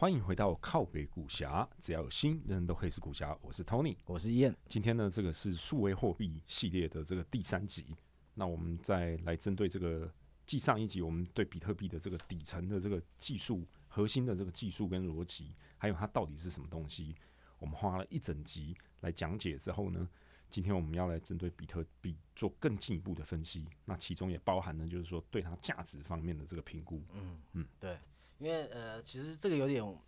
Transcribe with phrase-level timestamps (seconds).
[0.00, 3.36] 欢迎回到靠北古侠，只要有心，人人都可以是古侠。
[3.42, 4.56] 我是 Tony，我是燕。
[4.68, 7.96] 今天呢，这个是数位货币系列的这个第三集。
[8.38, 10.08] 那我们再来针对这个，
[10.46, 17.16] 继上一集我们对比特币的这个底层的这个技术、核心的这个技术跟逻辑，还有它到底是什么东西，
[17.58, 20.08] 我们花了一整集来讲解之后呢，
[20.48, 23.66] 今天我们要来针对比特币做更进一步的分析。
[23.84, 27.02] 那其中也包含呢就是说对它价值方面的这个评估。
[27.12, 27.98] 嗯嗯，对。
[28.38, 29.98] 因为呃，其实这个有点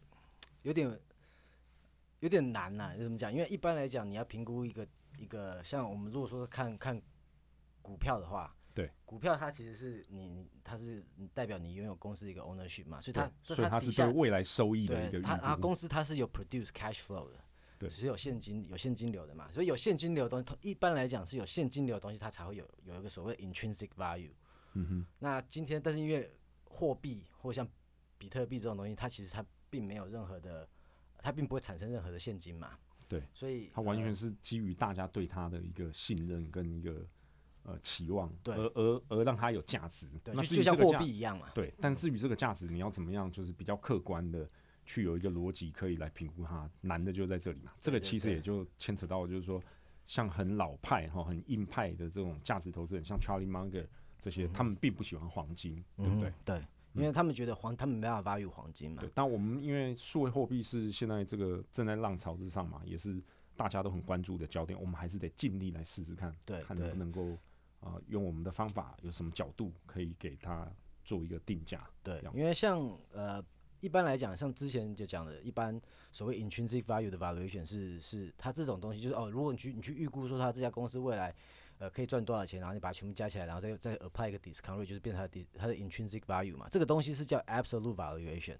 [0.62, 1.00] 有点
[2.20, 3.32] 有点难呐，怎么讲？
[3.32, 4.86] 因为一般来讲，你要评估一个
[5.18, 7.02] 一个，像我们如果说看看
[7.82, 11.04] 股票的话，对，股票它其实是你它是
[11.34, 15.20] 代表你拥有公司一个 ownership 嘛，所以它所以它是对未来收益的一个。
[15.20, 17.44] 它啊，公司它是有 produce cash flow 的，
[17.78, 24.32] 对，是有现金有现金流的嘛，所以有现金流的东西，一般来讲是有现金流的东西，它才会有有一个所谓 intrinsic value。
[24.74, 25.06] 嗯哼。
[25.18, 26.32] 那今天，但是因为
[26.64, 27.68] 货币或像
[28.18, 30.68] 比特币这种东西，它其实它并没有任何的，
[31.18, 32.78] 它并不会产生任何的现金嘛。
[33.08, 37.04] 对，所以它完全是基于大家对它的一个信任跟一个
[37.62, 40.06] 呃期望，对，而而而让它有价值。
[40.24, 41.46] 对，就就像货币一样嘛。
[41.54, 44.48] 对，但至于这个价值，你要怎么样，就是比较客观的
[44.84, 47.72] 去有一个逻辑可以来评估它，难的就在这里嘛。
[47.80, 49.62] 这个其实也就牵扯到，就是说，
[50.04, 53.86] 像很老派哈、很硬派的这种价值投资人，像 Charlie Munger
[54.18, 56.32] 这些，他们并不喜欢黄金，对不对？
[56.44, 56.62] 对。
[56.92, 59.00] 因为他们觉得黄，他们没办法发育黄金嘛。
[59.00, 63.22] 对，但我们因为数位货币是现在这个正在浪潮之上嘛，也是
[63.56, 64.76] 大家都很关注的焦点。
[64.76, 67.38] 我们还是得尽力来试试看，对，看能不能够
[67.80, 70.70] 啊，用我们的方法，有什么角度可以给他
[71.04, 71.88] 做一个定价。
[72.02, 73.44] 对，因为像呃，
[73.80, 75.80] 一般来讲，像之前就讲的，一般
[76.12, 81.34] 所谓 intrinsic value 的 valuation 是是它这种东西，就是哦，如果你去你去预估说它这家公司未来。
[81.80, 82.60] 呃，可以赚多少钱？
[82.60, 86.68] 然后你把它全部加起来，然后再再 apply 一个 discount rate，就是变成它的它的 intrinsic value 嘛。
[86.70, 88.58] 这个东西是叫 absolute valuation，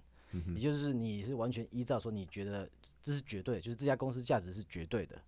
[0.55, 2.67] 也就是你是完全依照说你觉得
[2.99, 5.21] 这是绝对，就是这家公司价值是绝对的。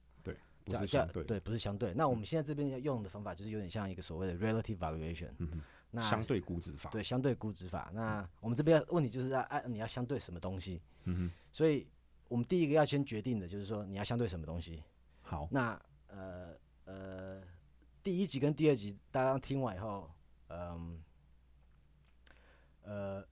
[0.65, 1.23] 对，不是相对。
[1.23, 1.93] 对，不是相对。
[1.93, 5.31] 那我们现在这边要用的方法就是有点像一个所谓的 relative valuation，
[5.91, 6.89] 那相对估值法。
[6.89, 7.91] 对，相对估值法。
[7.93, 10.81] 那我们这边问题就是要按你要相对什么东西？
[11.03, 11.31] 嗯哼。
[11.51, 11.87] 所以
[12.27, 14.83] 我们第一个要先决定的就是说你要相对什么东西。
[15.21, 15.47] 好。
[15.51, 17.41] 那呃呃。
[18.01, 20.11] 第一集跟第二集，大家听完以后，
[20.49, 21.01] 嗯，
[22.81, 23.25] 呃，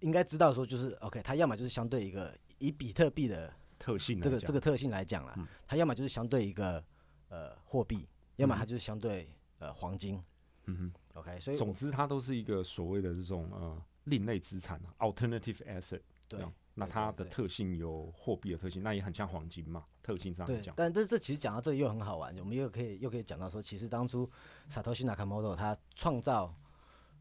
[0.00, 5.34] 应该知道说就是 OK，它要么就是相对一个以比特币的特性这个这个特性来讲啦，
[5.66, 6.84] 它要么就是相对一个
[7.30, 10.22] 呃货币，要么它就是相对呃黄金。
[10.66, 16.02] 嗯哼，OK，所以总之它都是一个所谓的这种呃另类资产，alternative asset。
[16.28, 16.38] 对。
[16.74, 20.72] 那它的特性有货币的特性，那也很像黄金嘛，特性上来讲。
[20.78, 24.30] 但这这其实讲到这里又很好玩，我们又可以又可以讲到说，其实当初
[24.70, 26.54] Satoshi Nakamoto 他创造，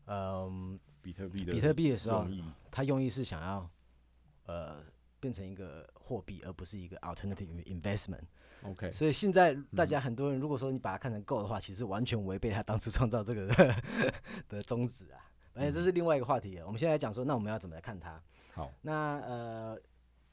[0.06, 2.25] 嗯，比特币的比特币的时候，
[2.72, 3.69] 他用意是想要，
[4.46, 4.81] 呃，
[5.19, 8.24] 变成一个货币，而不是一个 alternative investment。
[8.63, 8.91] OK。
[8.91, 13.47] 所以现在大家很多人如果说你把它看成 Go 的话，其实完全违背他当初创造这个
[14.50, 15.30] 的宗旨啊。
[15.53, 18.22] 而且这是另外一个话题我们现在讲说，那我们要怎么来看它？
[18.53, 19.81] 好，那呃，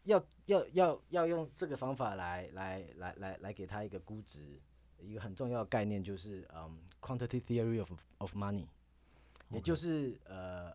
[0.04, 4.60] 要要要要用这个方法来来来来来给他一个估值，
[4.98, 8.66] 一个很重要的概念就是嗯，quantity theory of of money，
[9.50, 10.72] 也就是呃，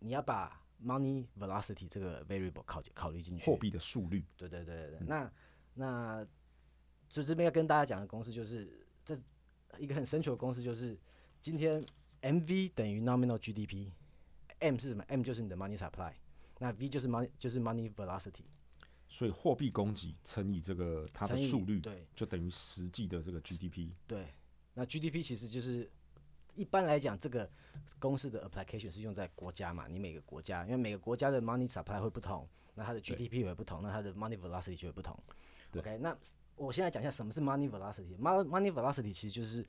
[0.00, 4.24] 你要把 money velocity 这个 variable 考考虑进去，货币的速率。
[4.36, 5.32] 对对对对，那
[5.74, 6.26] 那
[7.08, 9.16] 就这边要跟大家讲的公式就是，这
[9.78, 10.98] 一个很深求的公式就是，
[11.40, 11.82] 今天
[12.22, 16.12] MV 等于 nominal GDP，M 是什么？M 就是你的 money supply。
[16.58, 18.44] 那 V 就是 money 就是 money velocity，
[19.08, 23.90] 所以货币供给乘以这个它的速率，对，就等于实际的这个 GDP。
[24.06, 24.28] 对，
[24.72, 25.90] 那 GDP 其实就是
[26.54, 27.50] 一般来讲，这个
[27.98, 29.86] 公式的 application 是用在国家嘛？
[29.88, 35.18] 你每个国家，因为每个国家的 money supply 会不同，那它的 GDP 也会不同，那它的 money velocity 就会不同。
[35.76, 36.16] OK，那
[36.56, 38.16] 我现在讲一下什么是 money velocity。
[38.18, 39.64] money velocity 其实就是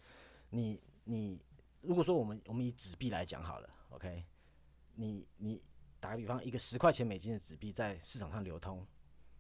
[0.50, 1.40] 你你
[1.82, 4.24] 如果说我们我们以纸币来讲好了，OK，
[4.96, 5.62] 你你。
[6.04, 8.86] 打个比方，一个十块钱美金的纸币在市场上流通，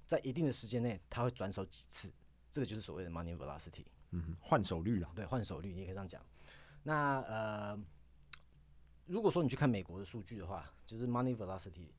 [0.05, 2.09] 在一定的时间内，它会转手几次？
[2.49, 3.83] 这个就是所谓的 money velocity。
[4.11, 5.11] 嗯，换手率啊。
[5.13, 6.25] 对，换手率，你也可以这样讲。
[6.83, 7.79] 那呃，
[9.05, 11.89] 如果说你去看美国的数据的话，就是 money velocity，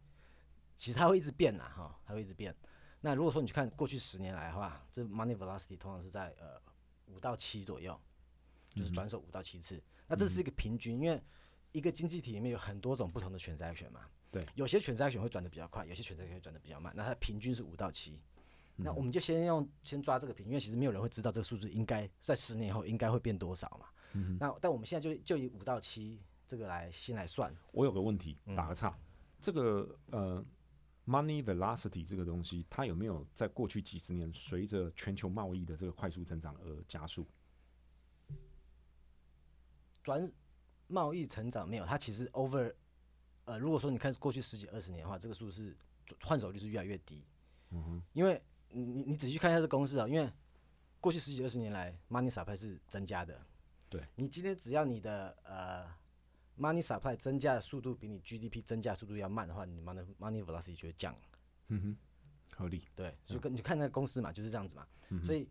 [0.77, 2.55] 其实它会一直变呐，哈，它会一直变。
[3.01, 6.61] 那如果说你去看过去十年来的话，这 money velocity 通常是在呃
[7.07, 7.99] 五到七左右。
[8.71, 9.81] 就是转手五到七次。
[10.09, 11.23] 那这是一个平均，因为
[11.71, 14.01] 一个经济体里面有很多种不同的 transaction 嘛。
[14.33, 16.93] 对，有些 transaction 会转的比较快，有些 transaction 会转的比较慢。
[16.97, 18.21] 那它平均是五到七。
[18.75, 23.87] 那我们就先用先抓这个平均，因为其实没有人会知道这个数字应该在十年后应该会变多少嘛。
[24.39, 27.55] 那但我们现在就就以五到七这个来先来算。
[27.73, 28.97] 我有个问题，打个岔，
[29.41, 30.45] 这个呃
[31.07, 37.27] money velocity 这个东西，它有没有在过去几十年随着全球贸易的这个快速增长而加速？
[40.03, 40.31] 转
[40.87, 42.73] 贸易成长没有，它其实 over
[43.47, 45.77] 呃，如果说你看过去十几二十年的话，这个数是
[46.23, 47.25] 换手率是越来越低。
[47.71, 50.31] 嗯哼，因为你你你仔细看一下这公式啊，因为
[51.01, 53.41] 过去十几二十年来，money supply 是增加的。
[53.97, 55.87] 对，你今天只要你的呃
[56.59, 61.15] money supply 增加的速度比你 GDP 增加速度要慢的话，你 money money velocity 就会降。
[61.69, 61.97] 嗯哼，
[62.57, 62.89] 合理。
[62.97, 64.85] 对，就跟你看那个公司嘛，就是这样子嘛。
[65.25, 65.49] 所以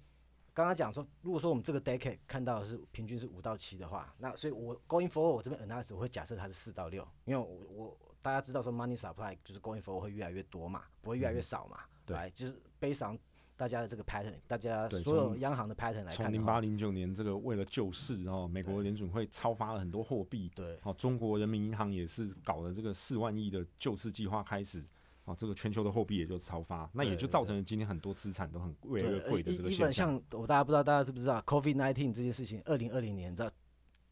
[0.54, 11.80] 刚刚讲说，如果说我们这个 decade 看到的是平均是五到七的话，那所以我 going forward 我这边 analysis 我会假设它是四到六，因为我我大家知道说 money supply 就是 going forward 会越来越多嘛，不会越来越少嘛。
[12.06, 13.18] 对，就是悲伤。
[13.63, 24.83] 大家的这个 pattern，大家所有央行的 pattern 来看，从零八零九年这个为了救市，然后美国联准会超发了很多货币，对，哦，中国人民银行也是搞了这个四万亿的救市计划开始，
[25.24, 29.94] 哦，这个全球的货币也就超发，那也就造成了今天很多资产都很越来越贵的这个现象。
[29.94, 33.50] 像我大家不知道大家知不知道 COVID nineteen 这件事情，二零二零年，知道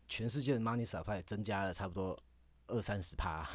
[0.07, 2.17] 全世界的 money supply 增加了差不多。
[2.71, 3.45] 二三十趴，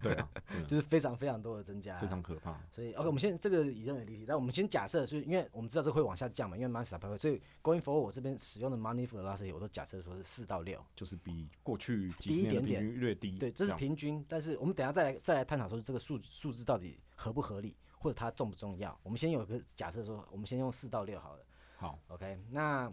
[0.00, 0.28] 对啊，
[0.66, 2.58] 就是非常非常多的增加，非常可怕。
[2.70, 13.38] 所以，OK，我们先这个以任为例题，那我们先假设，是因为我们知道这会往下降嘛，因为 money supply，所以 going forward 我这边使用的 money velocity 我都假设说是四到六，就是比过去低一点点略低。
[13.38, 18.98] 对，这是平均，但是我们等下再来再来探讨说这个数数字到底合不合理，或者它重不重要。
[19.02, 21.44] 我们先有个假设说，我们先用四到六好了。
[21.76, 22.92] 好，OK，那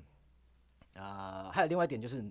[0.94, 2.24] 啊，还有另外一点就是。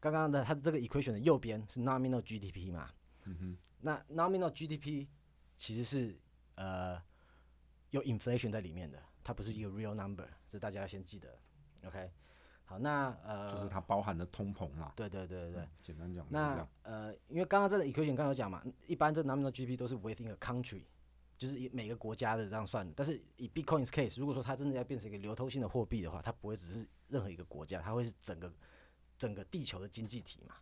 [0.00, 2.90] 刚刚的它的这个 equation 的右边是 nominal GDP 嘛？
[3.24, 3.56] 嗯哼。
[3.82, 5.06] 那 nominal GDP
[5.56, 6.18] 其实是
[6.56, 7.00] 呃
[7.90, 11.28] 有 inflation 在里面的，它不是一个 real number，这大家要先记得。
[11.86, 12.10] OK。
[12.64, 14.92] 好，那呃就是它包含的通膨啦。
[14.96, 20.84] 对对对对简单讲，那呃，因为刚刚这个 equation 刚有讲嘛，一般这 nominal GDP 都是 within a country，
[21.36, 22.92] 就是以每个国家的这样算的。
[22.96, 28.50] 但是以 Bitcoin's case，如果说它真的要变成一个流通性的货币的话，它不会只是任何一个国家，它会是整个。
[29.20, 30.54] 整个地球的经济体嘛，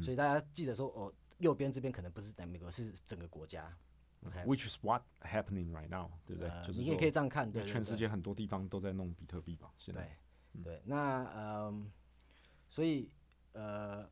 [0.00, 3.76] 所以大家记得说，哦，右边这边可能不是在美国，是整个国家。
[4.24, 6.48] OK，which is what happening right now，对不对？
[6.64, 9.72] 就是你也可以这样看，对，全世界很多地方都在弄比特币吧？
[9.78, 10.16] 现在，
[10.62, 11.90] 对，那嗯，
[12.68, 13.10] 所以
[13.52, 14.08] 呃，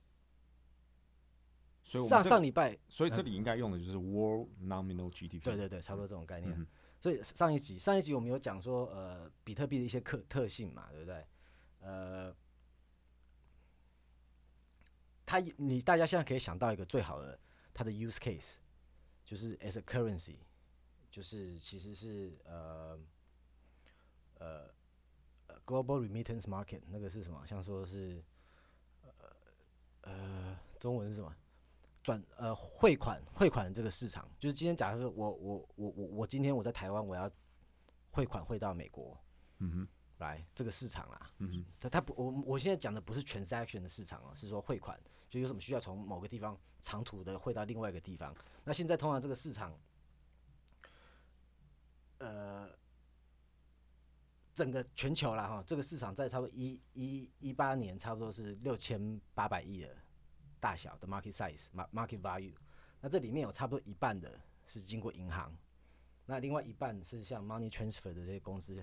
[1.84, 5.44] 所以上上礼拜，所以这里应该用的就是 world nominal GDP。
[5.44, 6.66] 对对对，差不多这种概念。
[6.98, 11.24] 所以上一集上一集我们有讲说，呃，比特币的一些特特性嘛，对不对？
[11.78, 12.34] 呃。
[15.32, 17.40] 它你大家现在可以想到一个最好的
[17.72, 18.56] 它的 use case，
[19.24, 20.36] 就是 as a currency，
[21.10, 23.00] 就是其实是呃
[24.34, 24.70] 呃
[25.64, 27.46] global remittance market 那个是什么？
[27.46, 28.22] 像说是
[29.00, 29.10] 呃
[30.02, 31.34] 呃中文是什么？
[32.02, 37.30] 转呃汇款汇款这个市场，就是今天假如说我我我我我今天我在台湾我要
[38.10, 39.18] 汇款汇到美国，
[39.60, 39.88] 嗯哼。
[40.22, 44.98] 来这个市场啦，嗯，他他不，我我现在讲的不是 transaction 的市场哦，是说汇款，
[45.28, 48.34] 就有什么需要从某个地方长途的汇到另外一个地方。
[48.64, 49.78] 那现在通常这个市场，
[52.18, 52.70] 呃，
[54.54, 59.96] 整个全球啦哈，这个市场在差不多一一一八年，差不多是六千八百亿的
[60.58, 62.54] 大小的 market size，market value。
[63.00, 65.54] 那这里面有差不多一半的是经过银行，
[66.24, 68.82] 那另外一半是像 money transfer 的这些公司。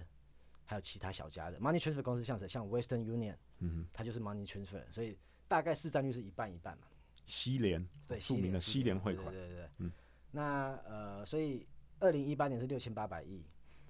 [0.70, 2.48] 还有其他小家的 money transfer 公司，像谁？
[2.48, 6.84] 像 Western Union，嗯它就是 money transfer，所以大概市占率是一半一半嘛。
[7.26, 9.92] 西联，对，著名的西联汇款，对对对，嗯。
[10.30, 11.66] 那呃，所以
[12.00, 13.44] 二零一八年是六千八百亿。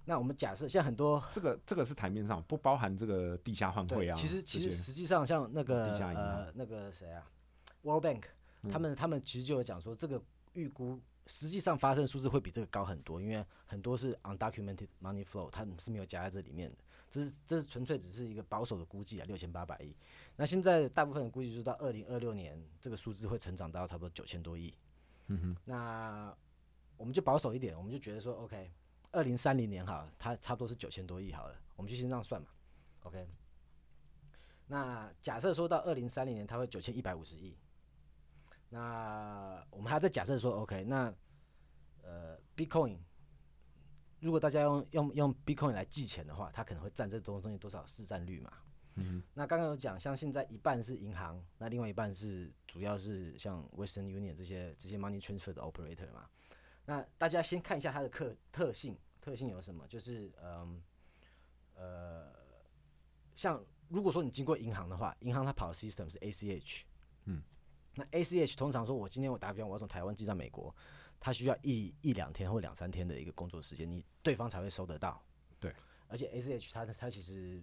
[0.05, 4.15] 那我们假设像很多这个这个是台面上不包含这个地下换汇啊。
[4.15, 7.29] 其实其实实际上像那个呃那个谁啊
[7.81, 8.23] ，World Bank，
[8.71, 10.21] 他们他们其实就有讲说，这个
[10.53, 10.97] 预估
[11.29, 16.77] 实际上发生的数字会比这个高很多，因为很多是 undocumented money flow，它是没有加在这里面的。
[17.07, 19.95] 这是这是纯粹只是一个保守的估计啊，六千八百亿。
[20.35, 24.73] 那现在大部分的估计就是到二零二六年，这个数字会成长到差不多九千多亿。
[25.27, 25.57] 嗯哼。
[25.65, 26.35] 那
[26.97, 28.71] 我们就保守一点，我们就觉得说，OK，
[29.11, 32.47] 二零三零年哈，它差不多是九千多亿好了，我们就先这样算嘛。
[33.03, 33.27] OK。
[34.65, 37.55] 那假设说到二零三零年，它会九千一百五十亿。
[38.69, 41.13] 那我们还要再假设说，OK，那
[42.03, 42.97] 呃，Bitcoin。
[44.19, 48.51] 如果大家用用用 Bitcoin 来计钱的话，它可能会占这东东西多少市占率嘛？
[48.95, 56.29] 嗯那刚刚有讲，像现在一半是银行，那另外一半是主要是像 Western Union 这些这些 money transfer 的 operator 嘛。
[56.85, 59.87] 那大家先看一下它的特特性，特性有什么？
[59.87, 60.83] 就是嗯
[61.75, 62.29] 呃，
[63.35, 66.81] 像如果说你经过银行的话，银行它跑的 system 是 ACH，
[67.23, 67.41] 嗯，
[67.99, 70.73] 那 ACH 通常说我今天我打比方，我要从台湾寄到美国，
[71.19, 75.21] 它需要一一两天或两三天的一个工作时间，你对方才会收得到。
[75.59, 75.75] 对，
[76.07, 77.61] 而且 ACH 它它其实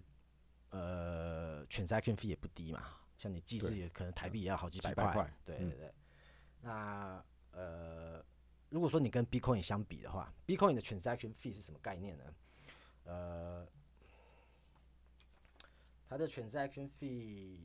[0.69, 2.83] 呃 transaction fee 也不低嘛，
[3.17, 5.91] 像你寄对字也可能台币也要好几百块嗯对对对。
[6.61, 8.23] 那呃，
[8.69, 12.23] 如果说你跟 Bitcoin 相比的话，Bitcoin 的 transaction fee 是什么概念呢？
[13.05, 13.67] 呃，
[16.07, 17.57] 它的 transaction fee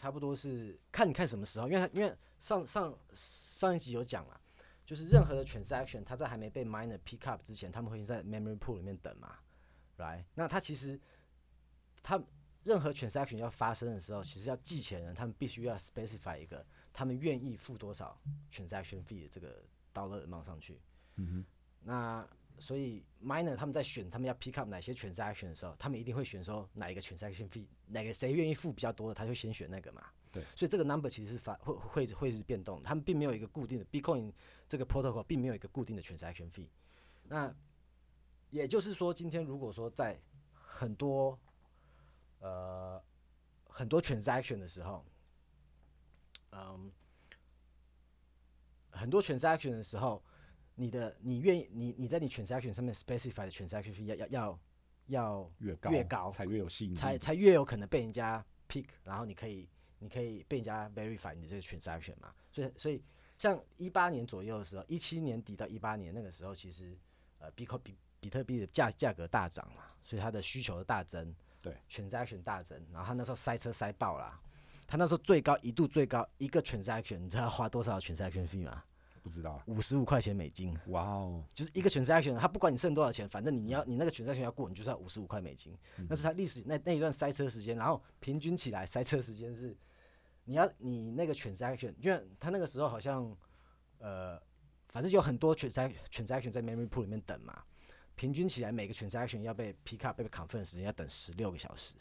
[0.00, 4.40] 差不多是看你看什么时候，因为因为上上上一集有讲了，
[4.86, 9.36] 就是任何的 transaction 它在还没被 miner pick up 之前，他们会在 memory pool 里面等嘛
[9.98, 10.24] ，right？
[10.34, 10.98] 那它其实
[12.02, 12.18] 它
[12.64, 16.64] 任何 transaction 要发生的时候，其实要寄钱人他们必须要 specify 一个
[16.94, 18.18] 他们愿意付多少
[18.50, 20.80] transaction fee 的这个 dollar amount 上去。
[21.16, 21.44] 嗯哼
[21.82, 22.26] 那
[22.60, 30.04] 所以 miner 他们在选他们要 pick up 哪些 transaction 的时候，他们一定会选说哪一个 transaction fee，哪个谁愿意付比较多的，他就先选那个嘛。
[30.30, 34.32] 对，所以这个 number 其实是发会会会是变动，他们并没有一个固定的 Bitcoin
[34.68, 36.68] 这个 protocol 并没有一个固定的 transaction fee。
[37.24, 37.52] 那
[38.50, 40.20] 也就是说，今天如果说在
[40.52, 41.36] 很多
[42.38, 43.02] 呃
[43.64, 45.04] 很多 transaction 的时候，
[46.52, 46.92] 嗯，
[48.90, 50.22] 很多 transaction 的时候，
[50.80, 54.60] 你的你愿意你你在你 transaction 上面 specify 的 transaction fee 要要要
[55.08, 59.68] 要，越高越高才越有吸引力，才才越有可能被人家 pick，然后你可以
[59.98, 62.32] 你可以被人家 verify 你的这个 transaction 嘛。
[62.50, 63.02] 所以所以
[63.36, 66.96] 像一八年左右的时候，一七年底到一八年那个时候，其实
[67.38, 74.40] 呃比比比特币的价价格大涨嘛，所以它的需求的大增，对，transaction 大增，然后他那时候塞车塞爆啦。
[74.86, 78.82] 他那时候最高一度最高一个 transaction，你知道花多少 transaction fee 吗？
[79.22, 79.52] 不知道。
[79.52, 85.76] 啊，五十五块钱美金，哇哦，就是一个 transaction，他不管你剩多少钱，反正你要你那个 transaction 要过，你就是要五十五块美金。
[86.08, 89.76] 那是他历史那那一段塞车时间，然后平均起来塞车时间是，
[90.44, 93.36] 你要你那个 transaction，因为他那个时候好像
[93.98, 94.40] 呃，
[94.88, 97.62] 反正有很多 transaction transaction 在 memory pool 里面等嘛，
[98.14, 101.94] 平均起来每个 transaction 要被 pick up 被 confirm 时间要等十六个小时，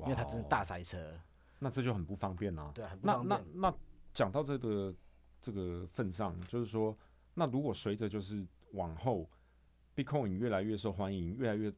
[0.00, 1.18] 因为它真的大塞车，
[1.58, 2.72] 那这就很不方便啊。
[2.74, 3.40] 对，很不方便。
[3.54, 3.74] 那那
[4.14, 4.94] 讲到这个
[5.42, 6.96] 这个份上，就是说，
[7.34, 9.28] 那如果随着就是往后
[9.94, 11.70] ，Bitcoin 越来越受欢迎，越来越，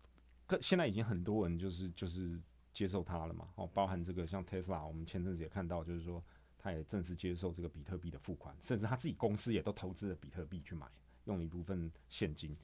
[0.47, 2.39] 更现在已经很多人就是就是
[2.73, 6.23] 接受它了嘛，哦，包含这个像 Tesla，我们前阵子也看到，就是说
[6.59, 10.87] 他也正式接受这个比特币的付款，甚至他自己公司也都投资了比特币去买，
[11.25, 12.57] 用一部分现金，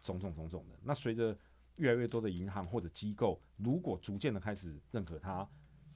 [0.00, 0.78] 种种种种的。
[0.82, 1.36] 那随着
[1.78, 5.48] 越来越多的银行或者机构，如果逐渐的开始认可它，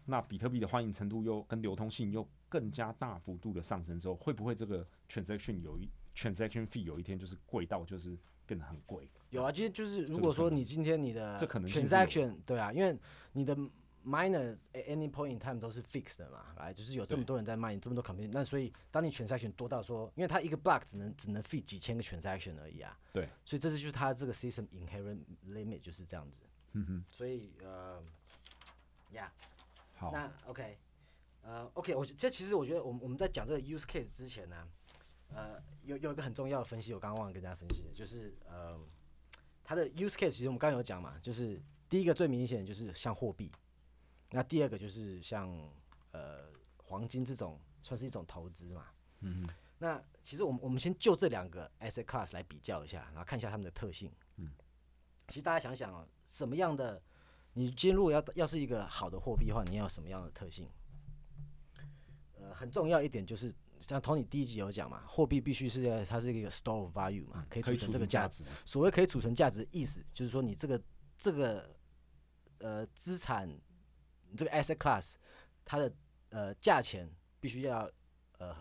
[0.07, 9.09] 那比特币的欢迎程度又跟流通性又更加大幅度的上升之后，会不会这个 transaction 有一 transaction fee 有一天就是贵到就是变得很贵？
[9.31, 12.97] 有啊，其实就是如果说你今天你的这可能 transaction 对啊，因为
[13.33, 13.55] 你的
[14.07, 21.61] miner at any point in time 都是 fixed 的嘛，来就是有这么多人在卖，这么多 computer，那所以当你 transaction 多到说，因为它一个 block 只能只能 fit
[21.61, 28.03] 几千个 transaction 而已啊，对，所以这是就是它这个 system inherent limit 就是这样子，嗯哼，所以呃，
[29.13, 29.31] 呀、
[29.95, 30.79] 好，那 OK，
[31.43, 34.69] 呃，OK，我觉这其实我觉得我们我们在讲这个 use case 之前呢，
[35.35, 38.79] 呃，有有一个很重要的分析，我刚刚忘了跟大家分析，就是呃，
[39.65, 43.51] 它的 use case 其实我们刚刚有讲嘛，就是第一个最明显的就是像货币，
[44.31, 45.49] 那第二个就是像
[46.13, 48.87] 呃黄金这种算是一种投资嘛，
[49.21, 54.13] 嗯，那其实我们我们先就这两个 asset class 来比较一下，然后看一下它们的特性。
[54.37, 54.51] 嗯，
[55.29, 57.01] 其实大家想想哦，什么样的
[57.55, 60.69] 你今天如果要要是一个好的货币的话，你要什么样的特性？
[62.49, 68.45] 呃，很重要一点就是，像 Tony 第一集有讲嘛，货币必须是在它是一个 store of value 嘛，可以储存这个价值。
[68.65, 70.81] 所谓可以储存价值的意思，就是说你这个
[71.17, 71.77] 这个
[72.61, 73.49] 呃资产，
[74.31, 75.15] 你这个 asset class，
[75.65, 75.93] 它的
[76.31, 77.91] 呃价钱必须要
[78.39, 78.57] 呃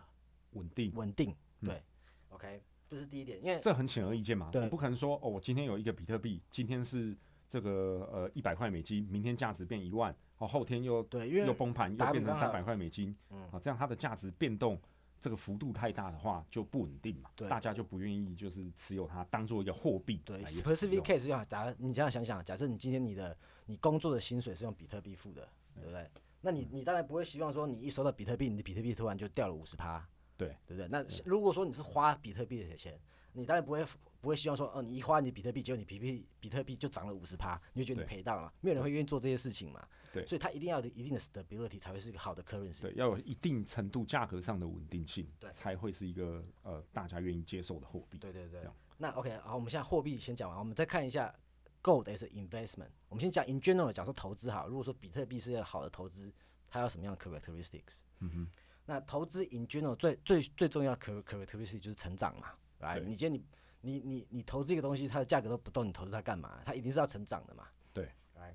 [0.52, 1.84] 稳定，稳定，嗯对、
[2.30, 4.50] o k 这是第一点，因为这很显而易见嘛。
[4.52, 7.16] 对你不可能说哦，我今天有一个比特币，今天是
[7.48, 14.80] 这个呃一百块美金，明天价值变一万，哦后天又对，因为又崩盘，又变成三百块美金，嗯啊，这样它的价值变动
[15.20, 26.08] 这个幅度太大的话就不稳定嘛，对大家就不愿意就是持有它当做一个货币对 specific 用 case 就像假如你这样想想，假设你今天你的你工作的薪水是用比特币付的，对不对？
[26.40, 30.88] 那你你当然不会希望说你一收到比特币，你的比特币突然就掉了五十趴，对对不对？
[30.88, 32.98] 那如果说你是花比特币的钱，
[33.34, 33.84] 你当然不会
[34.28, 39.88] 不不会希望说，哦，你一花你比特币，结果你比币比特币就涨了五十趴，你就觉得你赔到了，没有人会愿意做这些事情嘛。
[40.12, 42.82] 对所以它一定要有一定的 stability 才会是一个好的 currency。
[42.82, 48.18] 对，要有一定程度价格上的稳定性，对才会是一个呃大家愿意接受的货币。
[48.18, 48.62] 对对对。
[48.98, 51.34] 那 OK，好，我们现在货币先讲完，我们再看一下
[51.82, 52.90] gold as investment。
[53.08, 54.66] 我们先讲 in general，讲说投资哈。
[54.68, 56.34] 如果说比特币是一个好的投资，
[56.68, 58.00] 它有什么样的 characteristics？
[58.20, 58.48] 嗯哼，
[58.86, 63.46] 那投资 in general 最最最重要的 char- characteristic 就是成长嘛，来，你今天你
[63.88, 66.62] 你你你投资一个东西，它的价格都不动，你投资它干嘛？
[66.66, 67.66] 它一定是要成长的嘛。
[67.94, 68.54] 对，来，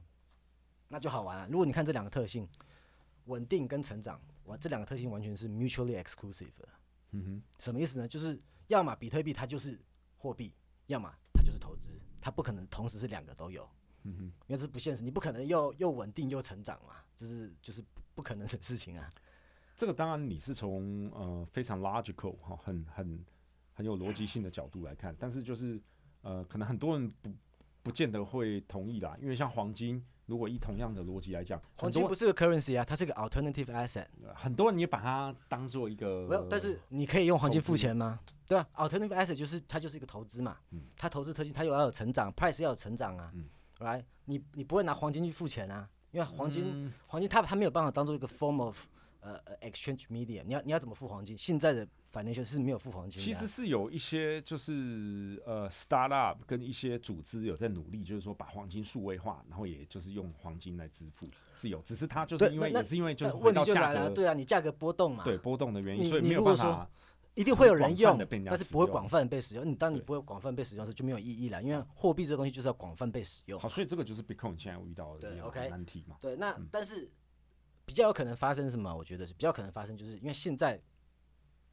[0.88, 1.48] 那就好玩了。
[1.48, 2.46] 如果你看这两个特性，
[3.24, 6.68] 稳定跟成长，完这两个特性完全是 mutually exclusive 的。
[7.12, 8.06] 嗯哼，什么意思呢？
[8.06, 9.80] 就是要么比特币它就是
[10.18, 10.52] 货币，
[10.88, 13.66] 要么它就是投资，它不可能同时是两个都有，
[14.02, 19.08] 嗯哼，因为这是不现实，你不可能又又稳定又成长嘛，这是就是不不可能的事情啊。
[19.74, 23.24] 这个当然你是从呃非常 logical 哈，很很
[23.72, 25.80] 很有逻辑性的角度来看，但是就是
[26.22, 27.30] 呃可能很多人不
[27.82, 34.06] 不见得会同意啦，因为像黄金，如果以同样的逻辑来讲，黄金不是个 currency 啊，它是个 alternative asset。
[34.22, 38.20] 呃很多人也把它当做一个但是你可以用黄金付钱吗？
[38.46, 43.46] 对啊，alternative asset 就是它就是一个投资嘛，嗯它投资特性它有要有成长，price 要有成长啊，嗯
[43.80, 48.86] 来，你你不会拿黄金去付钱啊，因为黄金、嗯黄金它它没有办法当做一个 form of
[49.22, 51.38] 呃呃 exchange media，你要你要怎么付黄金？
[51.38, 66.90] 现在的 financial 是没有付黄金其实是有一些就是呃 startup 跟一些组织有在努力，就是说把黄金数位化，然后也就是用黄金来支付是有，只是它就是因为也是因为就是问题就来了，对啊，你价格波动嘛，对波动的原因，所以没有办法
[67.34, 69.64] 一定会有人用但是不会广泛地被使用。
[69.64, 73.58] 你当你不会广泛被使用的时，就没有意义了，因为货币这东西就是要广泛被使用。
[73.58, 76.16] 好，所以这个就是 Bitcoin 现在遇到的对一个难题嘛。
[76.20, 77.10] 对，那、嗯但是
[77.84, 78.94] 比较有可能发生什么？
[78.94, 80.80] 我觉得是比较可能发生，就是因为现在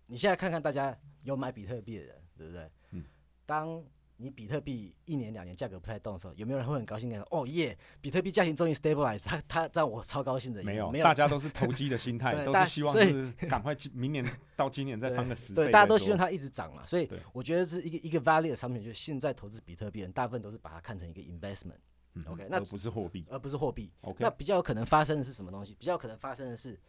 [0.08, 2.70] 你现在看看大家有买比特币的人，对不对？
[2.92, 3.04] 嗯。
[3.46, 3.84] 当
[4.22, 14.26] 你比特币一年两年价格不太动的时候，有没有人会很高兴跟你说：“哦耶，比特币价钱终于 stabilize，他他让我超高兴的。”没有，没有，大家都是投机的心态， 都是希望是赶快今明年
[14.58, 21.78] 到今年再翻个十倍对，大家都希望它一直涨嘛，所以我觉得是一个一个 value 的商品，就是现在投资比特币的人大部分都是把它看成一个 investment，
[22.14, 23.26] 嗯 OK，那而不是货币。
[23.30, 23.92] 而不是货币。
[24.02, 25.74] OK，那比较有可能发生的是什么东西？
[25.76, 26.80] 比较有可能发生的是，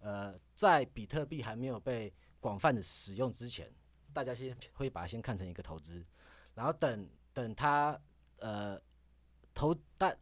[0.00, 3.72] 呃，在比特币还没有被广泛的使用之前，
[4.12, 6.04] 大家先会把它先看成一个投资，
[6.54, 7.98] 然后等等它
[8.38, 8.80] 呃
[9.54, 10.16] 投但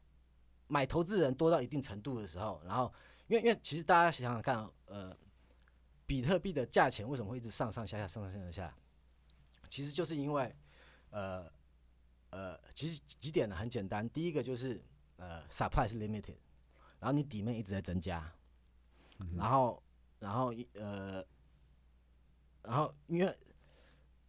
[0.66, 2.92] 买投资人多到一定程度的时候，然后
[3.26, 5.16] 因为因为其实大家想想看，呃，
[6.07, 8.76] 比特币的价钱为什么会一直上上下下上上下下？
[9.68, 10.54] 其实就是因为
[11.11, 11.50] 呃
[12.34, 13.54] 呃，其实几点呢？
[13.54, 14.82] 很简单，第一个就是
[15.18, 16.34] 呃，supply 是 limited，
[16.98, 18.28] 然后你底面一直在增加，
[19.36, 19.80] 然后
[20.18, 21.24] 然后呃，
[22.64, 23.32] 然后因为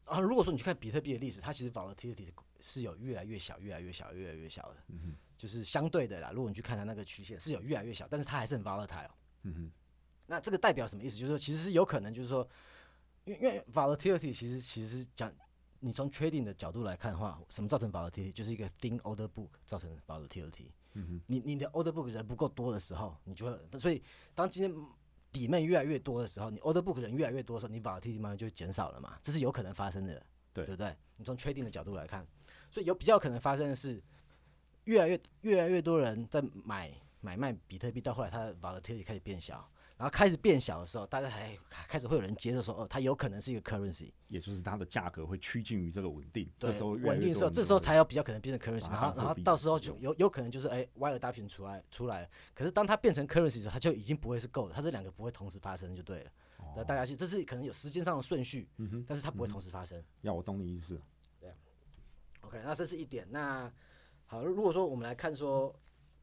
[0.05, 2.27] 啊如果说你去看比特币的历史，它其实 volatility
[2.59, 6.29] 是有越来越小、越来越小、越来越小的，嗯就是相对的啦。
[6.31, 9.07] 如果你去看它那个曲线，是有越来越小，但是它还是很 volatile。
[9.07, 9.71] 哼，嗯哼，
[10.27, 11.17] 那这个代表什么意思？
[11.17, 12.47] 就是说，其实是有可能，就是说，
[13.25, 15.33] 因为因为 volatility 其实其实讲，
[15.79, 18.31] 你从 trading 的角度来看的话，什么造成 volatility？
[18.31, 20.67] 就是一个 thin order book 造成 volatility。
[20.93, 24.01] 嗯哼，你你的 order book 人不够多的时候，你就会，所以
[24.33, 24.85] 当今天
[25.31, 30.13] 底面越来越多的时候，你 order book 人越来越多的时候，你 volatility 慢慢就会减少了嘛，这是有可能发生的，
[30.53, 30.95] 对对不对？
[31.17, 32.25] 你从 trading 的角度来看，
[32.69, 34.01] 所以有比较可能发生的是，
[34.85, 56.31] 越来越越来越多人在买买卖比特币，到后来它的 volatility 开始变小，然后开始变小的时候，大家还开始会有人接受说，哦，它有可能是一个 currency，也就是它的价格会趋近于这个稳定，对，这时候越来稳定的时候，这时候才有比较可能变成 currency，然后然后到时候就有有可能就是哎 y adoption 出来出来了，可是当它变成 currency 的时候，它就已经不会是 gold，它这两个不会同时发生就对了。
[56.75, 60.01] 那大家是这是可能有时间上的顺序，哦嗯哼，但是它不会同时发生。
[60.21, 60.99] 要我懂你意思。
[61.39, 61.49] 对
[62.41, 63.25] OK，那这是一点。
[63.29, 63.71] 那
[64.25, 65.73] 好，如果说我们来看说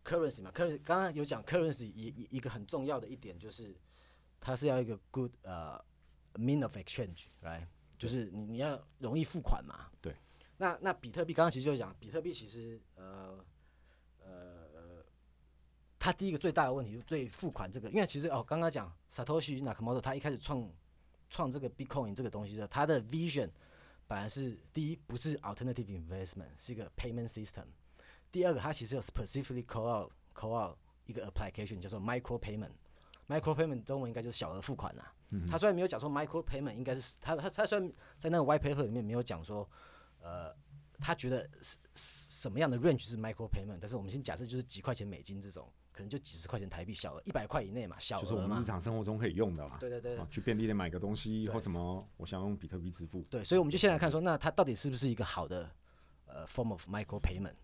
[0.05, 3.75] currency 嘛，currency 刚刚有讲 currency 一一一个很重要的一点就是
[4.41, 5.83] 它是要一个 good 呃
[6.35, 7.67] mean of exchange，right？，
[7.99, 9.91] 就是你你要容易付款嘛。
[10.01, 10.15] 对。
[10.57, 13.45] 那那比特币刚刚其实就讲，比特币其实呃
[14.21, 15.05] 呃，
[15.99, 20.71] 它第一个最大的问题就是对付款这个，因为其实哦刚刚讲 Satoshi Nakamoto 他一开始创
[21.29, 23.51] 创这个 Bitcoin 这个东西的，他的 vision
[24.07, 27.65] 本来是第一不是 alternative investment，是一个 payment system。
[28.33, 32.73] 第二个，它其实有 specifically call out call out 一个 application 叫做 micro payment。
[33.29, 35.15] micro payment 中文应该就是小额付款啦、
[35.51, 39.67] 他虽然没有讲说 micro payment 应该是他他他虽然在那个 white paper 里面没有讲说，
[40.21, 40.55] 呃，
[40.99, 48.65] 他觉得是是什么样的 range 是 micro payment，但是我们先假设就是几块钱美金这种，可能就几十块钱台币小额，一百块以内嘛，小额嘛就是我们日。
[48.65, 49.77] 常生活中可以用的啦。
[49.79, 53.23] 对对对啊，去便利店买个东西或什么，我想用比特币支付。
[53.31, 55.71] 对，所以我们就先来看说，那它到底是不是一个好的
[56.27, 57.55] 呃 form of micro payment。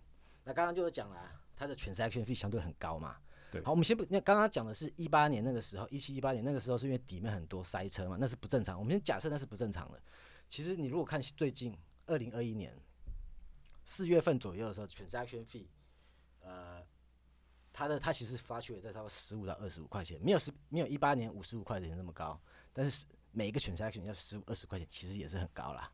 [0.49, 3.19] 那刚刚就是讲了啊，它的 transaction fee 相对很高嘛。
[3.51, 8.79] 对好，我们先不，那刚刚讲的是一八年那个时候，一七一八年那个时候是因为底面很多塞车嘛，那是不正常。
[8.79, 10.01] 我们先假设那是不正常的。
[10.49, 12.75] 其实你如果看最近二零二一年
[13.85, 15.67] 四月份左右的时候，transaction fee，
[16.41, 16.83] 呃，
[17.75, 22.41] 它的它其实发去也在差不多十五到二十五块钱，没有十没有一八年五十五块钱那么高，
[22.73, 25.93] 但是每一个 transaction 要十五二十块钱，其实也是很高啦。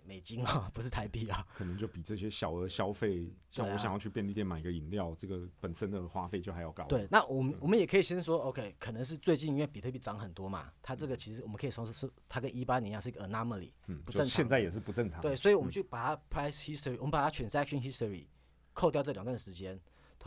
[0.00, 6.84] 来，美金啊、 不是台币啊、可能就比这些小额消费，像我想要去便利店买个饮料，这个本身的花费就还要高。
[6.84, 15.20] 对，那我们我们也可以先说，OK，可能是最近因为比特币涨很多嘛，它这个其实我们可以说是是它跟一八年一样是一个 anomaly，嗯，不正常现在也是不正常。
[15.20, 18.26] 对，所以我们去把它 price history，我们把它 transaction history
[18.72, 19.78] 扣掉这两段时间，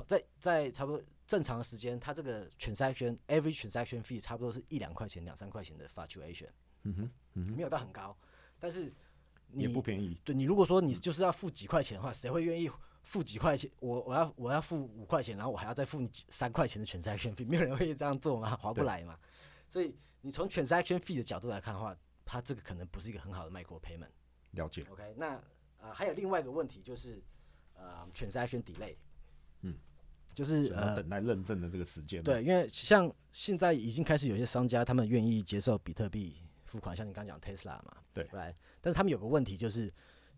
[0.07, 6.49] 在在差不多正常的时间，它这个 transaction every transaction fee 差不多是一两块钱、两三块钱的 fluctuation，
[6.83, 8.15] 嗯哼，嗯哼，没有到很高，
[8.59, 8.93] 但是
[9.61, 10.17] 也不便宜。
[10.23, 12.69] 对你如果说你就是要付几块钱的话，谁会愿意
[13.03, 13.69] 付几块钱？
[13.79, 19.17] 我我要我要付五块钱，然后我还要再付你几三块钱的 transaction fee， 没有人会这样做嘛，划不来嘛。
[19.69, 24.09] 所以你从 transaction fee 的角度来看的话，它这个可能不是一个很好的 micro payment。
[24.51, 24.85] 了解。
[24.91, 25.41] OK，那
[25.77, 27.21] 呃还有另外一个问题就是
[27.73, 28.95] 呃 transaction delay，
[29.61, 29.75] 嗯，
[30.33, 36.37] 就是呃等待认证的这个时间。，对，因为像现在已经开始有些商家他们愿意接受比特币
[36.73, 39.93] 付款，像你刚刚讲 Tesla 嘛，对来，但是他们有个问题就是，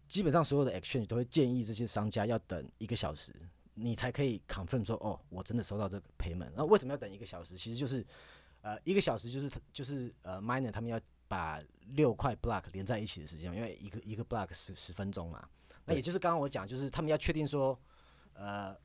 [0.05, 3.33] 基本上所有的 exchange 都会建议这些商家要等一个小时，
[3.73, 6.51] 你才可以 confirm 说哦，我真的收到这个 payment。
[6.53, 7.55] 那为什么要等一个小时？
[7.55, 8.05] 其实就是
[8.59, 11.61] 呃一个小时就是就是呃 miner 他们要把
[11.93, 15.47] 六块 block 连在一起的时间，因为一个一个 block 十十分钟嘛。
[15.85, 17.79] 那也就是刚刚我讲，就是他们要确定说，
[18.33, 18.75] 呃，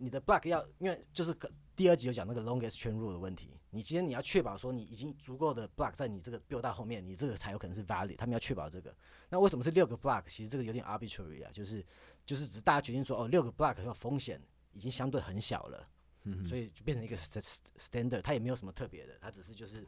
[0.00, 8.94] 你的 block 要，因为就是可第二集有讲那个 longest chain rule 的问题，你今天你要确保说你已经足够的 block 在你这个 build 到后面，你这个才有可能是 valid，他们要确保这个。
[9.28, 10.24] 那为什么是六个 block？
[10.26, 11.84] 其实这个有点 arbitrary 啊，就是
[12.24, 14.40] 就是只是大家决定说，哦，六个 block 要风险
[14.72, 15.88] 已经相对很小了，
[16.24, 19.86] 嗯所以就变成一个 st- st- standard，它也没有什么特别的，它只是就是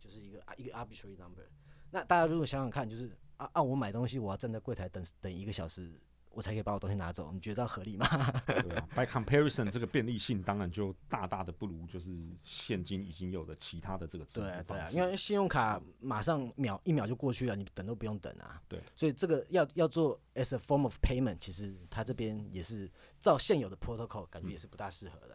[0.00, 1.46] 就是一个一个 arbitrary number。
[1.90, 6.00] 那大家如果想想看，就是啊啊，我买东西我要站在柜台等等一个小时，
[6.34, 8.06] 我才可以把我东西拿走，你觉得合理吗？
[8.46, 8.88] 对啊。
[8.96, 14.96] By comparison，这个便利性当然就大大的不如就是现金已经有的其他的这个支付方式。
[14.96, 18.62] 因为信用卡马上秒一秒就过去了，你等都不用等啊。
[18.68, 22.90] 对，所以这个要要做 as a form of payment，其实它这边也是
[23.20, 25.34] 照现有的 protocol，感觉也是不大适合的。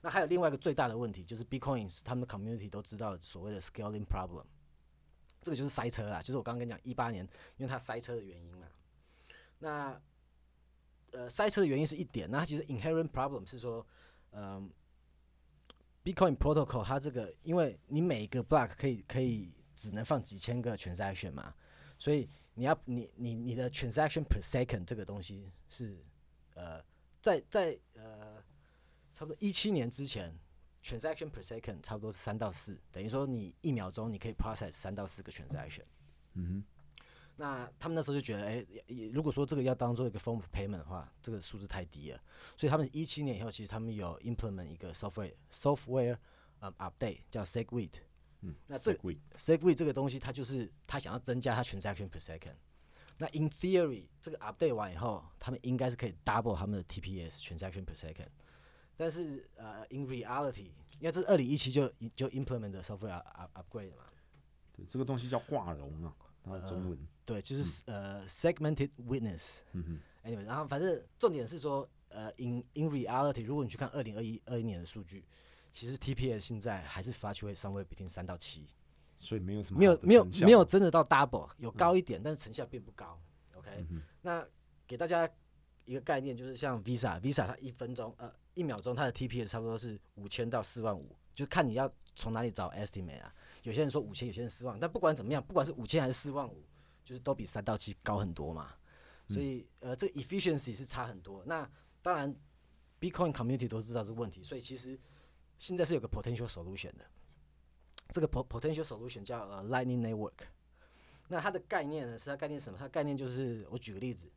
[0.00, 4.44] 那还有另外一个最大的问题，就是 Bitcoin 他们的 community 都知道所谓的 scaling problem，
[5.40, 7.26] 这个就是塞车啦，就是我刚刚跟你讲一八年，
[7.56, 8.66] 因为它塞车的原因嘛。
[9.58, 9.98] 那
[11.14, 13.86] 呃塞车的原因是一点，那其实 inherent problem 是说，
[14.32, 14.70] 嗯、
[16.04, 21.54] Bitcoin protocol 它这个，因为你每一个 block 可以可以只能放几千个 transaction 嘛，
[21.98, 26.04] 所以你要你你你的 transaction per second 这个东西是
[26.54, 26.84] 呃
[27.22, 28.42] 在在呃
[29.12, 30.36] 差不多一七年之前
[30.82, 35.84] ，transaction per second 差不多是三到四，等于说你一秒钟你可以 process 三到四个 transaction。
[36.34, 36.64] 嗯哼
[37.36, 42.20] 那他们那时候就觉得，哎、也如果说这个要当做一个 form of payment 的话，这个数字太低了，
[42.56, 46.16] 所以他们一七年以后，其实他们有 implement 一个 software software
[46.60, 47.90] 嗯、update 叫 Segwit。
[48.40, 52.54] 嗯，那这 Segwit Segwit 这个东西，它就是它想要增加它 transaction per second。
[53.18, 58.28] 那 in theory 这个 update 完以后，他们应该是可以 double 他们的 TPS transaction per second。
[58.96, 60.70] 但是呃，in reality，
[61.00, 64.04] 因为这是二零一七就就 implement 的 software up upgrade 嘛，
[64.72, 66.98] 对，这个东西叫挂容啊，它的中文。
[67.24, 69.58] 对，就是、呃 segmented witness。
[69.72, 69.82] 嗯
[70.22, 75.24] 哼，anyway，然后反正重点是说，呃，in in reality，如果你去看二零二一二一年的数据，
[75.72, 78.66] 其实 TPS 现在还是 fluctuate somewhere between 三到七，
[79.16, 83.18] 所以没有什么没有没有没有真的到 double，有高一点，但是成效并不高。
[83.54, 84.46] OK，、嗯那
[84.86, 85.28] 给大家
[85.86, 93.34] 一个概念，就是像 Visa，Visa 它一分钟呃一秒钟它的 TPS 差不多是五千到四万五，就看你要从哪里找 estimate 啊。
[93.64, 96.64] 有些人说五千，有些人四万，但不管怎么样，不管是五千还是四万五，
[97.04, 98.72] 就是都比三到七高很多嘛。
[99.26, 101.42] 所以呃，这个 efficiency 是差很多。
[101.46, 101.68] 那
[102.02, 102.34] 当然
[103.00, 105.00] ，Bitcoin community 都知道这个问题，所以其实
[105.58, 107.04] 现在是有个 potential solution 的。
[108.10, 110.46] 这个 po- potential solution 叫呃 Lightning Network。
[111.26, 112.78] 那它的概念呢，是它概念是什么？
[112.78, 114.30] 它的概念就是，我举个例子，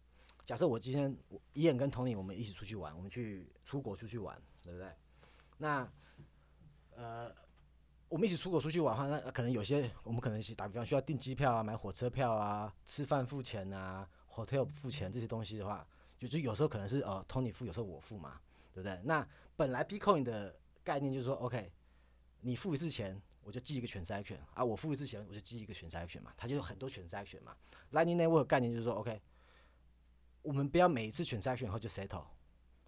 [0.45, 4.89] 假设我今天我伊眼跟 Tony 我们一起出去玩，我们去出国出去玩，对不对？
[5.57, 5.91] 那
[6.91, 7.35] 呃，
[8.09, 15.85] 我们一起出国出去玩的话，那可能有些我们可能是打比方需要订机票啊、买火车票啊、吃饭付钱啊、hotel 付钱这些东西的话，
[16.17, 18.39] 就就有时候可能是呃 Tony 付，有时候我付嘛，
[18.73, 18.99] 对不对？
[19.03, 21.69] 那本来 Bitcoin 的概念就是说，OK，
[22.39, 27.55] 你付一次钱，我就记一个 transaction 啊，我付一次钱，我就记一个 transaction 嘛，它就有很多 transaction 嘛。
[27.91, 29.21] Lightning Network 概念就是说，OK，
[30.43, 32.23] 我们不要每一次 transaction 后就 settle，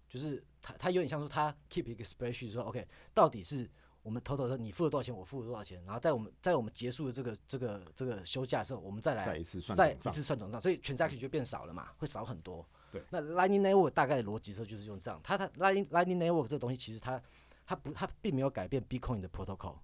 [0.08, 3.68] 就是它它有点像说它 keep 一个 spreadsheet 说 OK，到底是
[4.02, 12.66] 我们 total 的你付了多少钱，我付了多少钱，然后在我们在我们结束的这个这个这个休假的时候，我们再来再一次算再一次算总账，所以 transaction 就变少了嘛，会少很多。
[12.90, 17.22] 对那 Lightning Network 大概的逻辑时候就是用这样，它它 Lightning Lightning Network 这个东西其实它
[17.66, 19.76] 它不它并没有改变 Bitcoin 的 protocol，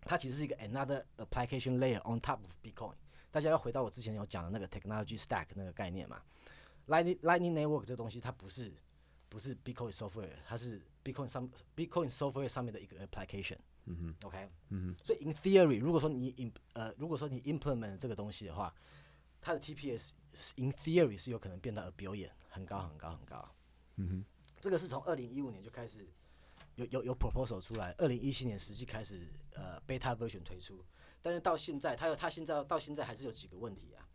[0.00, 2.94] 它其实是一个 another application layer on top of Bitcoin。
[3.30, 6.22] 大家要回到我之前有讲的那个 technology stack 那个概念嘛
[6.86, 8.72] ，Lightning Lightning Network 这个东西它不是
[9.28, 13.58] 不是 Bitcoin software，它是 Bitcoin 上 Bitcoin software 上面的一个 application。
[13.90, 18.74] 嗯哼，OK，嗯所以 in theory，如果说你 im 呃，如果说你 implement 这个东西的话，
[19.40, 23.54] 它的 TPS 是 in theory 是有可能变到 a billion，很高很高很高。
[23.96, 24.24] 嗯哼，
[24.60, 26.06] 这个是从二零一五年就开始
[26.74, 30.84] 有有有 proposal 出来，二零一七年实际开始呃 beta version 推出，
[31.22, 34.06] 但是到现在，它有它现在到现在还是有几个问题啊，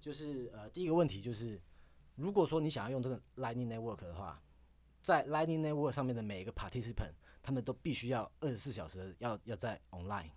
[0.00, 1.60] 就是呃第一个问题就是，
[2.16, 4.42] 如果说你想要用这个 Lightning Network 的话，
[5.02, 10.30] 在 Lightning Network 上面的每一个 participant，他们都必须要二十四小时要要在 online，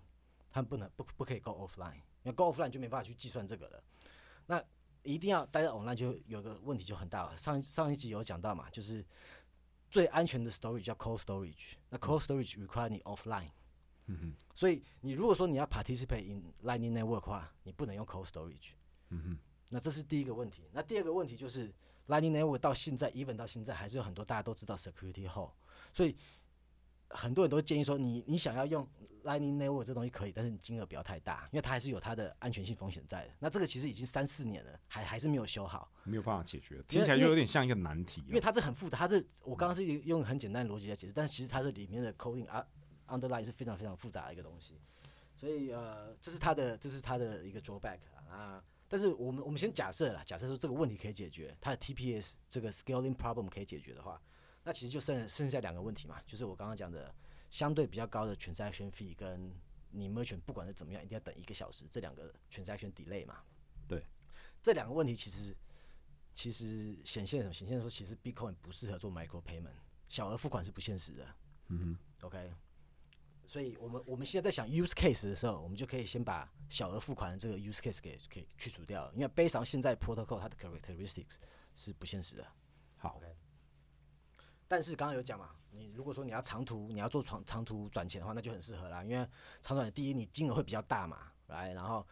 [0.50, 3.84] 他们不能不不可以 go offline，因为 go offline 就没办法去计算这个了。
[4.46, 4.64] 那
[5.04, 7.36] 一定要待在 online 就有个问题就很大了。
[7.36, 9.06] 上一上一集有讲到嘛，就是
[9.90, 13.50] 最安全的 storage 叫 cold storage，那 cold storage require 你 offline。
[14.06, 18.72] 嗯哼，所以你如果说你要 participate in Lightning Network 的话，你不能用 cold storage。
[19.10, 20.70] 嗯哼，那这是第一个问题。
[20.74, 21.74] 那第二个问题就是
[22.08, 25.52] Lightning Network 到现在，even 到现在还是有很多大家都知道 security hole，
[25.92, 26.16] 所以
[27.10, 28.88] 很多人都建议说你，你想要用
[29.24, 33.34] Lightning Network 这东西可以，但是你金额不要太大，因为它还是有它的安全性风险在的。
[33.40, 38.28] 那这个其实已经三四年了，还还是没有修好，没有办法解决，听起来就有点像一个难题、啊。
[38.28, 38.98] 因为它这很复杂。
[38.98, 42.66] 它这我刚刚是用很简单的逻辑来解释，但是其实它这里面的 coding 啊
[43.08, 44.82] underline 是非常非常复杂的一个东西。
[45.36, 48.62] 所以呃，这是它的这是它的一个 drawback 啊。
[48.94, 54.22] 那但是我们我们先假设啦，假设说这个问题可以解决，它的 TPS 这个 scaling problem 可以解决的话，
[54.64, 57.12] 那其实就剩剩下两个问题嘛，就是我刚刚讲的
[57.50, 59.52] 相对比较高的 transaction fee 跟
[59.90, 63.42] 你 merchant 不管是怎么样，一定要等一个小时，这两个 transaction delay 嘛。
[63.88, 64.06] 对，
[64.62, 65.58] 这两个问题其实
[66.32, 67.52] 其实显现什么？
[67.52, 69.74] 显现说其实 Bitcoin 不适合做 micro payment，
[70.08, 71.28] 小额付款是不现实的。
[71.70, 72.54] 嗯 OK，
[73.46, 81.36] 所以我们我们现在在想 use case 的时候，我们就可以先把小额付款的这个 use case 给给去除掉，因为 based on 现在 protocol 它的 characteristics
[81.76, 82.48] 是不现实的。
[82.98, 83.28] 好 OK
[84.68, 89.28] 但是刚刚有讲嘛，你如果说你要长途，你要做长长途转钱的话，那就很适合啦，因为
[89.62, 92.08] 长转第一你金额会比较大嘛，来，然后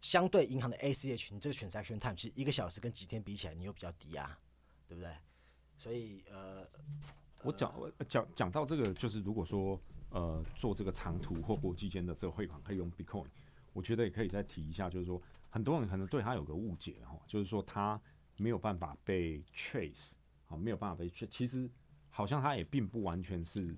[0.00, 4.38] 相对银行的 ACH，你这个 transaction time 其实一个小时跟几天比起来，你又比较低啊，
[4.86, 5.12] 对不对？
[5.76, 6.68] 所以呃，
[7.42, 13.26] 我讲我讲讲到这个，就是如果说呃做这个长途或国际间的这个汇款可以用 Bitcoin，
[13.72, 18.00] 我觉得也可以再提一下，就是说很多人可能对他有个误解哈，就是说他
[18.36, 20.12] 没有办法被 trace，
[20.46, 21.70] 好没有办法被 trace，其实
[22.10, 23.76] 好像他也并不完全是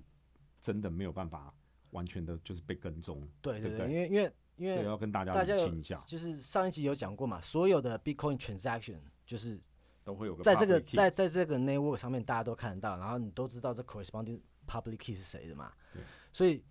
[0.61, 1.55] 真的没有办法
[1.91, 9.61] 完全的就是被跟踪，对对对，因为因为因为这个要跟大家大家一下，就是上一集有讲过嘛，所有的 Bitcoin transaction 就是
[10.07, 16.01] 都会有个在这个在在这个 network 上面，大家都看得到，然后你都知道这 corresponding public key 是谁的嘛对。
[16.33, 16.63] 所以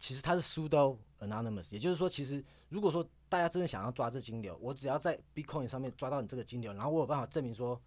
[0.00, 7.80] 其实它是 pseudo anonymous，也就是说，其实如果说大家真的想要抓这金流，我只要在 Bitcoin 上面抓到你这个金流，然后我有办法证明说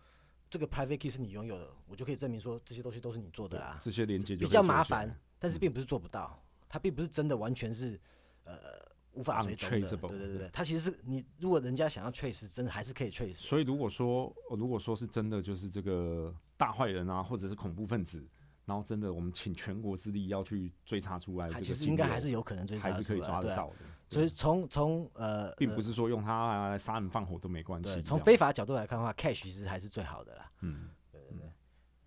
[0.50, 3.78] 这个 private key 是你拥有的，我就可以证明说这些东西都是你做的啊。
[3.82, 8.00] 这些连接比较麻烦，但是并不是做不到，它并不是真的完全是
[8.46, 8.80] 呃
[9.16, 9.98] 无法追踪的。
[10.08, 13.34] 对对对对，它其实是你如果人家想要 trace，真的还是可以 trace。
[13.34, 18.28] 所以如果说呃如果说是真的就是这个大坏人啊，或者是恐怖分子，
[18.66, 23.76] 然后真的我们请全国之力要去追查出来这个其实应该还是有可能追查还是可以抓得到的，
[24.10, 28.02] 所以从从呃，呃并不是说用它来杀人放火都没关系。
[28.02, 30.52] 从非法角度来看的话，cash 其实还是最好的啦。
[30.62, 31.52] 嗯对对对。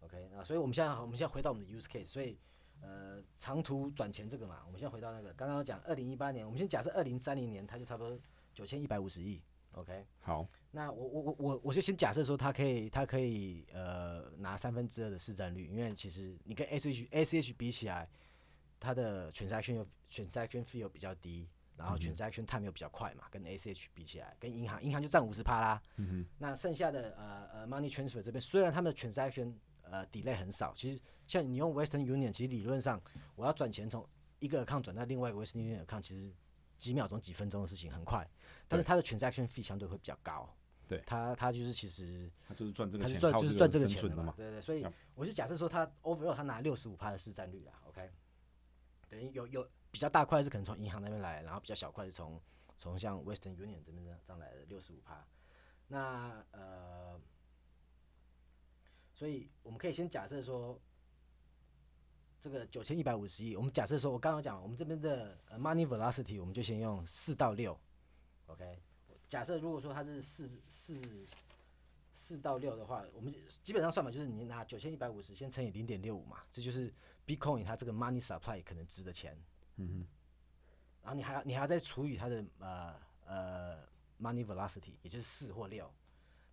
[0.01, 2.39] OK，那所以我们现在我们现在回到我们的 use case，所以
[2.81, 8.19] 呃长途转钱这个嘛，我们先回到那个刚刚讲二零一八年，我们先假设二零三零年它就差不多
[8.53, 9.43] 九千一百五十亿。
[9.73, 18.09] OK，好，那我我我我我就先假设说它可以它可以呃拿三分之二的市占率，因为其实你跟 ACH ACH 比起来，
[18.81, 25.81] 它的 transaction 又 transaction fee 又比较低，然后 transaction time 又比较快嘛，跟 ACH 比起来，跟银行银行就占五十趴啦。
[25.97, 29.53] 嗯那剩下的呃呃 money transfer 这边，虽然他们的 transaction
[29.91, 33.01] 呃 delay 很少，其实像你用 Western Union，其实理论上
[33.37, 34.07] 我要转钱从
[34.39, 36.33] 一个 account 转到另外一个 Western Union account，其实
[36.79, 38.29] 几秒钟、几分钟的事情，很快。
[38.67, 40.49] 但是它的 transaction fee 相对会比较高。
[40.87, 43.87] 对它它就是其实他就是赚这个钱，它是赚就是赚这个。
[43.87, 48.11] 钱的嘛对对，所以我是假设说它 overall 它拿六十五趴的市占率啊，OK，
[49.11, 52.41] 等于有有比较大块是可能从银行那边来，然后比较小块是从
[52.79, 55.23] 从像 Western Union 这边这样来的六十五趴。
[55.89, 57.21] 那呃
[59.19, 60.81] 所以我们可以先假设说，
[62.39, 67.77] 这个九千一百五十亿，我们假设说，我刚刚讲，我们这边的呃 money velocity，我们就先用四到六
[68.47, 68.81] ，OK。
[69.29, 71.27] 假设如果说它是四四
[72.15, 76.95] 四到六的话，我们基本上算法就是你拿九千一百五十先乘以零点六五嘛，这就是
[77.27, 79.37] Bitcoin 它这个 money supply 可能值的钱。
[79.79, 80.07] 嗯哼。
[81.03, 82.95] 然后你还要你还要再除以它的呃
[83.27, 83.79] 呃
[84.21, 85.93] money velocity，也就是四或六。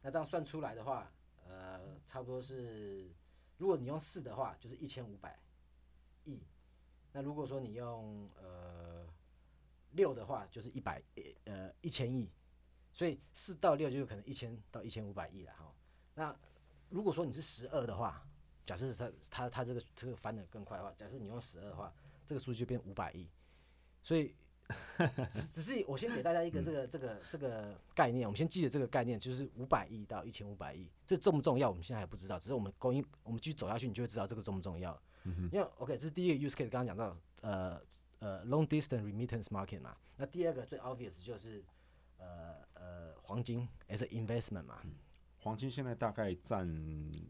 [0.02, 1.12] 那这样算出来的话，
[1.46, 3.10] 呃，差不多是，
[3.58, 5.40] 如果你用四的话，就是一千五百
[6.26, 6.44] 亿。
[7.14, 9.08] 那如果说你用呃
[9.92, 11.02] 六的话，就是一百
[11.46, 12.30] 呃一千亿。
[12.92, 15.74] 所以四到六就有可能一千到一千五百亿了哈。
[16.14, 16.34] 那
[16.90, 18.26] 如果说你是十二的话，
[18.66, 21.94] 假设它它它这个这个翻的更快的话，假设你用十二的话，
[22.26, 23.30] 这个数据就变五百亿。
[24.02, 24.34] 所以
[25.30, 31.70] 只只是我先给大家一个这个这个这个概念，我们先记得这个概念就是五百亿到一千五百亿，这重不重要？
[31.70, 35.00] 我们现在还不知道，只是我们供应我们继续走下去，你就会知道这个重不重要。
[35.52, 37.82] 因为 OK，这是第一个 use case，刚刚讲到呃
[38.20, 39.96] 呃 long distance remittance market 嘛。
[40.18, 41.64] 那第二个最 obvious 就是
[42.18, 42.64] 呃。
[42.78, 44.80] 呃，黄金 as investment 嘛，
[45.40, 46.68] 黄金现在大概占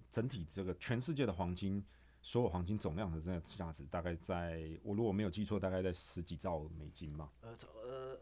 [0.10, 1.82] 整体这个全世界的黄金
[2.26, 7.30] 所有黄金总量的这个价值，大概在我如果没有记错，大概在十几兆美金嘛。
[7.42, 8.20] 呃呃，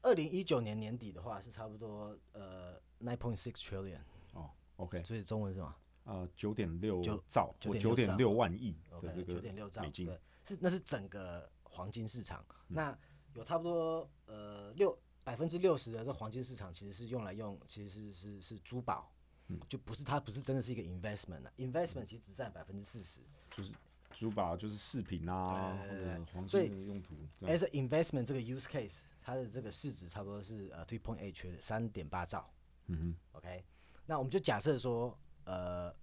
[0.00, 3.98] 二零一九年年底的话是差不多呃 nine point six trillion。
[4.32, 5.74] 哦，OK，所以中文是吗？
[6.04, 9.42] 呃，九点六兆，九点六万亿的这个
[9.82, 10.06] 美金，
[10.44, 12.46] 是那是整个黄金市场。
[12.68, 12.96] 那
[13.34, 14.96] 有差不多呃六。
[15.24, 19.08] 百分之六十的这黄金市场其实是用来用，其实是是是珠宝，
[19.48, 23.72] 嗯，就不是它不是真的是一个 investment 啊，investment 其实只占百分之四十，就是
[24.10, 27.14] 珠宝就是饰品啊或者黄金的用途。
[27.42, 32.48] as investment 这个 use case 它的这个市值差不多是呃 three point eight 三点八兆，
[32.86, 33.64] 嗯哼，OK，
[34.06, 35.94] 那我们就假设说，呃，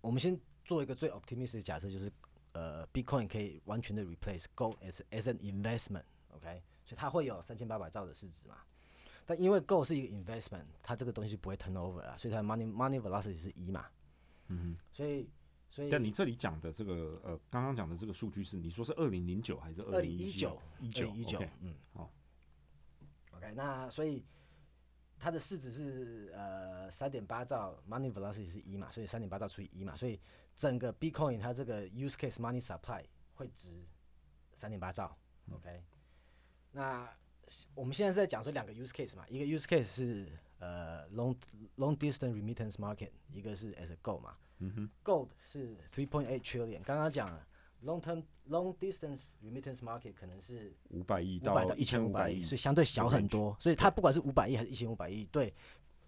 [0.00, 2.10] 我们先做一个最 optimistic 的假设，就是
[2.52, 6.62] 呃 Bitcoin 可以完全的 replace Gold as as an investment，OK。
[6.84, 8.56] 所以它会有三千八百兆的市值嘛？
[9.28, 13.84] 但因为 Go 是一个 investment，它这个东西不会 turn over 啊，所以它 money money velocity 是一嘛。
[14.46, 14.76] 嗯哼。
[14.90, 15.28] 所以
[15.70, 15.90] 所以。
[15.90, 20.58] 但你这里讲的这个呃，刚刚讲的这个数据是你说是二零零九还是二零一九？
[20.80, 21.38] 一九一九。
[21.60, 21.74] 嗯。
[21.92, 22.10] 好。
[23.32, 24.24] OK，那所以
[25.18, 30.18] 它的市值是呃三点八兆，money velocity 是一嘛，所以三点八兆除以一嘛，所以
[30.56, 33.84] 整个 Bitcoin 它这个 use case money supply 会值
[34.54, 35.14] 三点八兆。
[35.52, 35.84] OK。
[36.72, 37.06] 那
[37.74, 40.26] 我们现在在讲这两个 use case 嘛，一个 use case 是
[40.58, 41.34] 呃 long
[41.76, 44.36] long distance remittance market，一个是 as a gold 嘛。
[44.58, 44.90] 嗯哼。
[45.04, 47.46] Gold 是 three point eight trillion，刚刚讲了
[47.84, 53.56] long term long distance remittance market 可能是五百亿到一千五百亿，所以相对小很多。
[53.60, 55.54] 所以它不管是五百亿还是一千五百亿，对，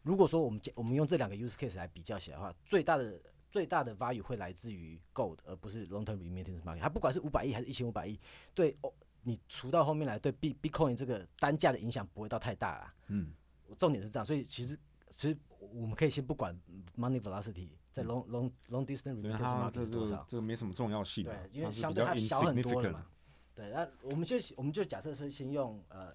[0.02, 6.80] 如果说我们我们用这两个 use case 来比较起来的话，最大的最大的 value 会来自于 gold，而不是 long term remittance market。
[6.80, 8.18] 它不管是五百亿还是一千五百亿，
[8.54, 8.92] 对哦。
[9.22, 12.94] 你除到后面来，对 B Bitcoin 这个单价的影响不会到太大啊。
[13.08, 13.32] 嗯，
[13.76, 14.78] 重点是这样，所以其实
[15.10, 16.58] 其实我们可以先不管
[16.96, 21.24] money velocity 在 long long long distance remittance market 是多少，这个没什么重要性。
[21.24, 23.06] 对，因为相对它小很多了嘛。
[23.54, 26.14] 对，那我们就我们就假设是先用呃，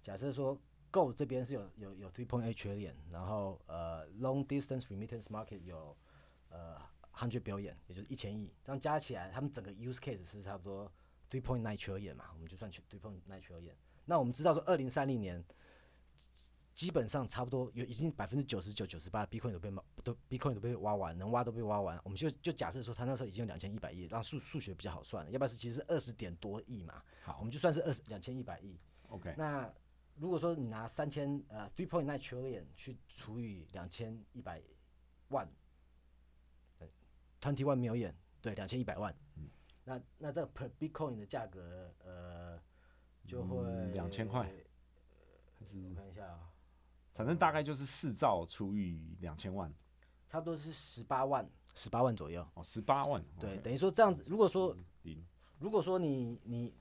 [0.00, 0.58] 假设说
[0.90, 5.94] Go 这边是有有有 three point eight trillion，然后呃 long distance remittance market 有
[6.48, 6.76] 呃
[7.12, 10.90] hundred billion，也就是一千亿，这样加起来，他们整个 use case 是差不多。
[11.28, 13.74] Three point nine trillion 嘛，我们就算 three point nine trillion。
[14.04, 15.44] 那我们知道说，二零三零年
[16.72, 19.72] 基本上差不多有已经百分之九十九、九十八 Bitcoin 都被
[20.04, 22.00] 都 Bitcoin 都被挖完，能挖都被挖完。
[22.04, 27.02] 我们就就假设说，他那时候已经有两千一百亿，让数数学比较好算，要不然是其实是二十点多亿嘛。
[27.22, 28.78] 好，我们就算是二十两千一百亿。
[29.08, 29.34] OK。
[29.36, 29.68] 那
[30.14, 34.62] 如果说你拿三千呃 three point nine trillion 去除以两千一百
[35.30, 35.50] 万
[37.40, 39.12] ，twenty one million，对，两千一百万。
[39.88, 42.60] 那那这个 per Bitcoin 的价格，呃，
[43.24, 44.42] 就会两千块，
[45.56, 46.50] 还是我看一下啊，
[47.14, 49.72] 反正大概就是四兆除以两千万，
[50.26, 52.44] 差不多是十八万，十八万左右。
[52.54, 53.24] 哦，十八万。
[53.38, 54.76] 对，等于说这样子，如果说，
[55.60, 56.74] 如果说你你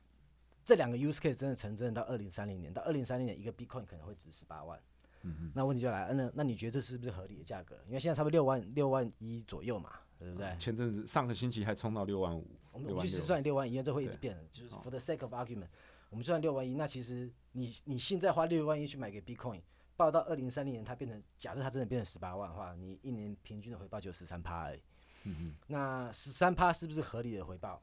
[0.63, 4.81] 这两个 use case 真的成真，到二零三零年，到二零三零年一个 Bitcoin 可能会值十八万。
[5.21, 5.51] 嗯嗯。
[5.53, 7.77] 那问题就来了，那那你觉得这是不是合理的价格？
[7.85, 9.91] 因为现在差不多六万六万一左右嘛。
[10.19, 10.55] 对不对？
[10.57, 14.37] 前阵子上个星期还冲到六万五，我们就是算六万一，因为这会一直变。
[14.51, 15.67] 就是 for the sake of argument，
[16.09, 19.61] 我们算六万一，那其实你你现在花六万一去买个 Bitcoin，
[19.95, 24.79] 报到二零三零年它变成，假设它真的变成十八万的话，你一年平均的回报就十三趴而已。
[25.23, 25.55] 嗯嗯。
[25.67, 27.81] 那十三趴是不是合理的回报？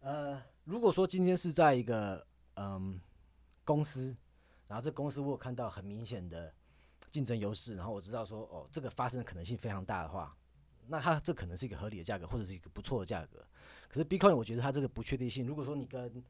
[0.00, 3.00] 呃，如果说今天是在一个嗯
[3.64, 4.16] 公司，
[4.66, 6.52] 然后这公司我有看到很明显的
[7.12, 10.36] 竞争优势，然后我知道说哦，这个发生的可能性非常大的话，
[10.86, 13.46] 那它这可能是一个合理的价格，或者是一个不错的价格。
[13.88, 16.22] 可是 Bitcoin 我觉得它这个不确定性，如果说你跟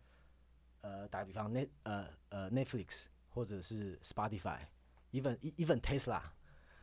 [0.81, 6.21] 呃打个比方，Net 呃呃 Netflix 或者是 Spotify，even even Tesla，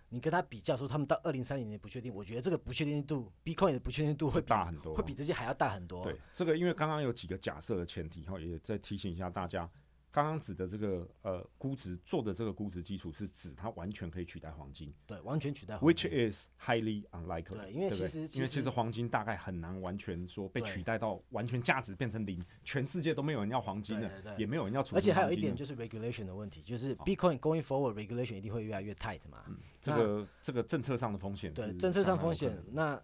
[0.09, 6.03] 你跟它比较说他们到二零三零年不确定，我觉得这个不确定度，Bitcoin 的不确定度会大很多，会比这些还要大很多。
[6.03, 9.69] 对，这个因为刚刚有几个假设的前提哈，也再提醒一下大家。
[10.11, 17.61] 刚刚指的这个呃估值做的这个估值基础是指它完全可以取代黄金，对，完全取代黄金，which is highly unlikely。
[17.61, 24.95] 对，因为其实因为其实黄金大概很难完全说被取代到完全价值变成零，全世界都没有人要黄金了，也没有人要储。
[24.95, 29.45] 而且还有一点就是 regulation 的问题，就是 Bitcoin going forward regulation 一定会越来越 tight 嘛。
[29.79, 32.57] 这个这个政策上的风险，对，政策上风险。
[32.71, 32.99] 那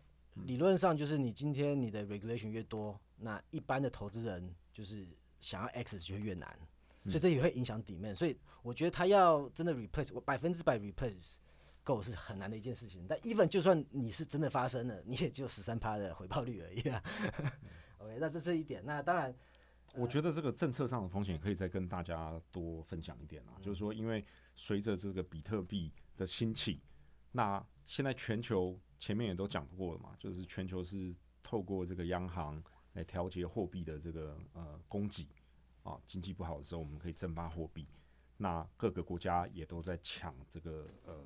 [0.45, 5.07] 理论上就是你今天你的 regulation 越多，那一般的投资人就是
[5.39, 6.57] 想要 access 就会越难。
[7.07, 11.33] 所以这也会影响底面，所以我觉得他要真的 replace 我百分之百 replace
[11.83, 13.05] 够是很难的一件事情。
[13.07, 17.03] 但 even 就算你是真的发生了，你也只有十三趴的回报率而已啊。
[17.99, 18.83] OK，那这是一点。
[18.83, 19.33] 那当然，
[19.95, 23.53] 我觉得这个政策上的风险可以再跟大家多分享一点啊。
[23.61, 24.25] 就是说，因为
[24.55, 26.81] 随着这个比特币的兴起，
[27.31, 32.61] 那现在全球前面也都讲过了嘛，就是全球是透过这个央行
[32.93, 35.27] 来调节货币的这个呃供给。
[35.85, 37.87] 啊，经济不好的时候，我们可以增发货币。
[38.37, 41.23] 那各个国家也都在抢这个呃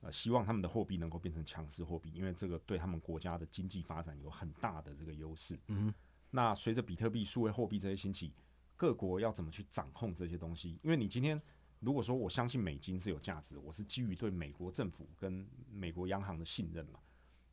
[0.00, 5.56] 呃，希望他们的货币能够变成强势货币，因为这个对他们国家的经济发展有很大的这个优势。
[5.66, 5.94] 嗯，
[6.30, 8.32] 那随着比特币、数位货币这些兴起，
[8.74, 10.80] 各国要怎么去掌控这些东西？
[10.82, 11.40] 因为你今天
[11.78, 16.98] 如果说我相信美金是有价值，我是基于对美国政府跟美国央行的信任嘛。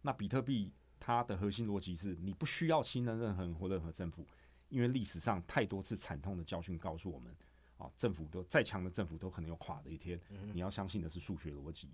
[0.01, 4.25] 那比特币它的核心逻辑是你不需要信任任何人或任何政府。
[4.69, 7.35] 因为历史上太多次惨痛的教训告诉我们，
[7.77, 10.19] 啊，政府都再强的政府都可能有垮的一天。
[10.53, 11.89] 你要相信的是数学逻辑。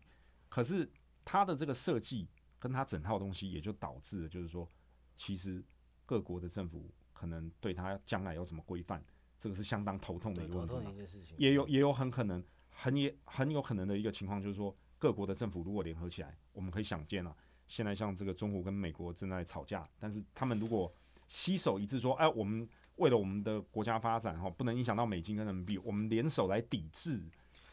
[0.50, 0.90] 可是
[1.26, 2.28] 它的这个设计
[2.60, 4.70] 跟它整套东西，也就导致了，就是说，
[5.16, 5.64] 其实
[6.06, 9.04] 各国的政府可能对它将来有什么规范，
[9.38, 11.06] 这个是相当头痛的一个问题。
[11.38, 17.36] 也有也有很可能，很也很有可能的一个情况，就是说，各国的政府如果联合起来，我们可以想见啊，
[17.68, 20.94] 现在像这个中国跟美国正在吵架，但是他们如果
[21.34, 27.20] 携手一致说：“哎，我们为了我们的国家发展，哈，不能影响到美金跟人民币，我们联手来抵制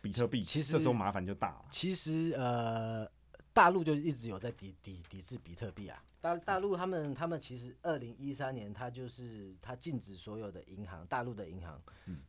[0.01, 1.67] 比特币。”其实这时候麻烦就大了。
[1.71, 3.07] 其实，呃，
[3.53, 6.03] 大陆就一直有在抵抵抵制比特币啊。
[6.23, 11.79] 大大陆他们他们其实二零一三年，他就是他禁止所有的银行，大陆的银行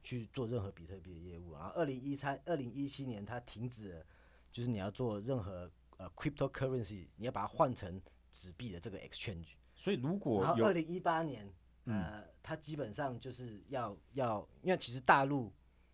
[0.03, 1.53] 去做任何比特币的业务。
[1.53, 4.05] 然后二零一三、二零一七年，他停止了，
[4.51, 8.01] 就是你要做任何呃 cryptocurrency，你要把它换成
[8.33, 9.55] 纸币的这个 exchange。
[9.81, 11.51] 所以如果然后二零一八年，
[11.85, 15.51] 呃，它基本上就是要要，因为其实大陆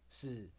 [0.10, 0.50] 是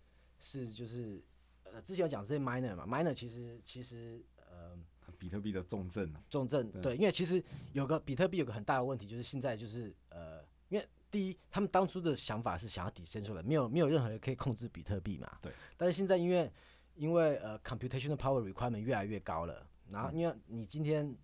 [0.40, 1.22] 是就是
[1.64, 4.74] 呃，之前有讲这些 miner 嘛，miner 其实其实呃，
[5.18, 15.52] 比特币的重症，重症对，因为其实有个比特币有个很大的问题，就是现在就是呃，因为第一，他们当初的想法是想要底升出来，没有没有任何人可以控制比特币嘛，对。
[15.76, 16.50] 但是现在因为
[16.94, 21.14] 因为呃，computational power requirement 越来越高了，然后因为你今天。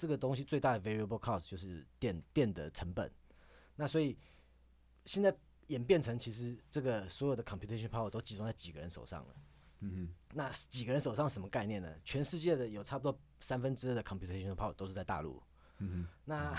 [0.00, 3.12] 这个东西最大的 variable cost 就是电电的成本，
[3.76, 4.16] 那所以
[5.04, 5.36] 现在
[5.66, 9.34] 演变成其实这个所有的 computation power 都集中在几个人手上了。
[9.80, 11.94] 嗯哼，那几个人手上什么概念呢？
[12.02, 15.42] 全世界的有差不多三分之二的 computation power 都是在大陆。
[15.76, 16.58] 嗯哼，那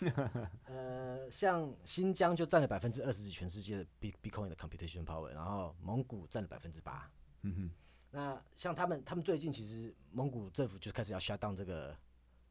[0.66, 7.08] 呃，像新疆就占了百分之二十几全世界的 bitcoin 的 computation power，然后蒙古占了百分之八。
[7.42, 7.70] 嗯哼，
[8.10, 11.96] 那像他们，他们最近其实蒙古政府就开始要 shut down 这个。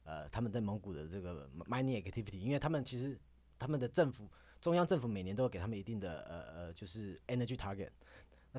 [0.10, 3.16] 呃，他们在蒙古的这个 mining activity，因为他们其实
[3.60, 4.28] 他们的政府
[4.60, 7.91] 中央政府每年都会给他们一定的呃呃，就是 energy target，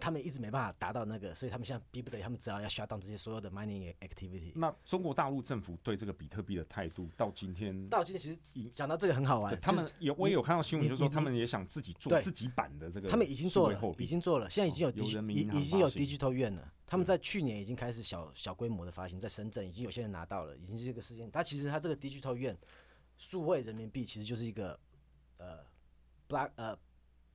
[0.00, 4.52] 他们一直没办法达到那个，所以他们现在逼不得已，他们只要要 shut down 这些所有的 mining activity。
[4.54, 14.92] 那中国大陆政府对这个比特币的态度到今天，到今天其实讲到这个很好玩，他们有我也有看到新闻，就是说他们也想自己做自己版的这个，他们已经做了，已经做了，现在已经有
[15.28, 16.72] 已已经有 digital 院了。
[16.86, 21.30] 他们在去年已经开始小小规模的发行，在深圳已经有些人拿到了，已经是这个事件。
[21.30, 22.58] 它其实它这个 digital 院
[23.16, 24.76] 数位人民币其实就是一个
[25.36, 25.58] 呃
[26.28, 26.76] block 呃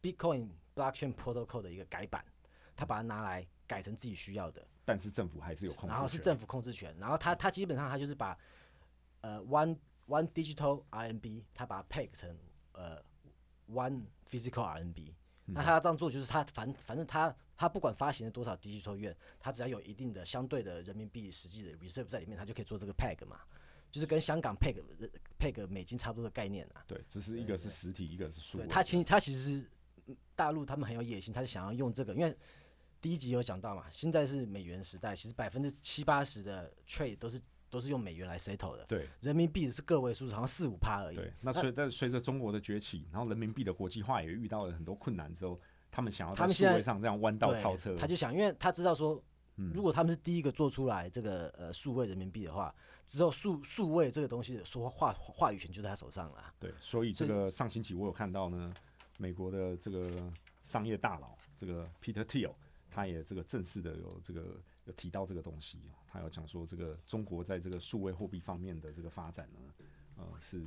[0.01, 2.25] bitcoin blockchain protocol 的一个改版，
[2.75, 4.65] 他把它拿来改成自己需要的。
[4.83, 8.37] 但是政府还是有控制然后是政府控制权，然后他他基本上他就是把
[9.21, 9.75] 呃 one
[10.07, 12.37] one digital RMB，他把它 peg 成
[12.73, 13.01] 呃
[13.69, 15.13] one physical RMB。
[15.47, 23.39] 那他要这样做，就是他反反正他他不管发行了多少 digital 元，他只要有一定的相对的人民币实际的 reserve 在里面，他就可以做这个 peg 嘛，
[23.91, 24.75] 就是跟香港 peg
[25.39, 26.83] peg 美金差不多的概念啊。
[26.87, 28.59] 对，只是一个是实体，一个是数。
[28.67, 29.69] 他其实他其实是
[30.35, 32.35] 大陆他们很有野心，他就想要用这个，因为
[33.05, 37.39] 第一集有讲到嘛，现在是美元时代，其实百分之七八十的 trade 都是
[37.69, 41.15] 都是用美元来 settle 的，对人民币是个位数，好像四五趴而已。
[41.15, 41.31] 对。
[41.39, 49.23] 那随但随着中国的崛起，然后人民币的国际化也遇到了很多困难之后，他们想要在数他们现在位上这样弯道超车，他就想，因为他知道说，
[49.57, 52.73] 嗯如果他们是第一个做出来这个呃数位人民币的话，
[53.05, 56.51] 之后数数位这个东西的说话话语权就在他手上了。
[56.59, 58.73] 对，所以这个上星期我有看到呢，
[59.19, 60.09] 美国的这个
[60.63, 62.51] 商业大佬这个 Peter Thiel，
[62.95, 69.59] 他也这个正式的有这个有提到这个东西，他有讲说这个中国在这个数位货币方面的这个发展呢，
[70.15, 70.63] 呃，是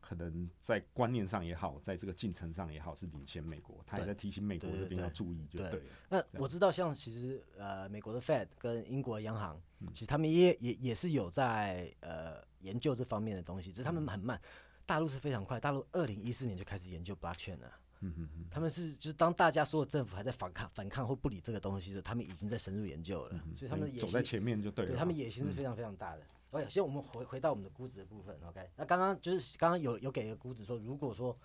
[0.00, 3.84] 可能在观念上也好，在这个进程上也好，是领先美国。
[3.86, 5.82] 他也在提醒美国这边要注意，就对对。
[6.08, 14.40] 那我知道，像其实呃，美国的 Fed 跟英国的央行，嗯其实他们也也也是有在呃研究这方面的东西，只是他们很慢。
[14.86, 17.70] 大陆是非常快，大陆二零一四年就开始研究 blockchain 了。
[18.00, 23.40] 嗯他们是就是当大家所有政府还在反抗、反抗或不理这个东西的时候，他们已经在深入研究了。
[23.54, 24.92] 所以他们走在前面就对了。
[24.92, 26.22] 对他们野心是非常非常大的。
[26.50, 28.38] OK，先我们回回到我们的估值的部分。
[28.46, 31.38] OK，那刚刚就是刚刚有有给一个估值说，如果说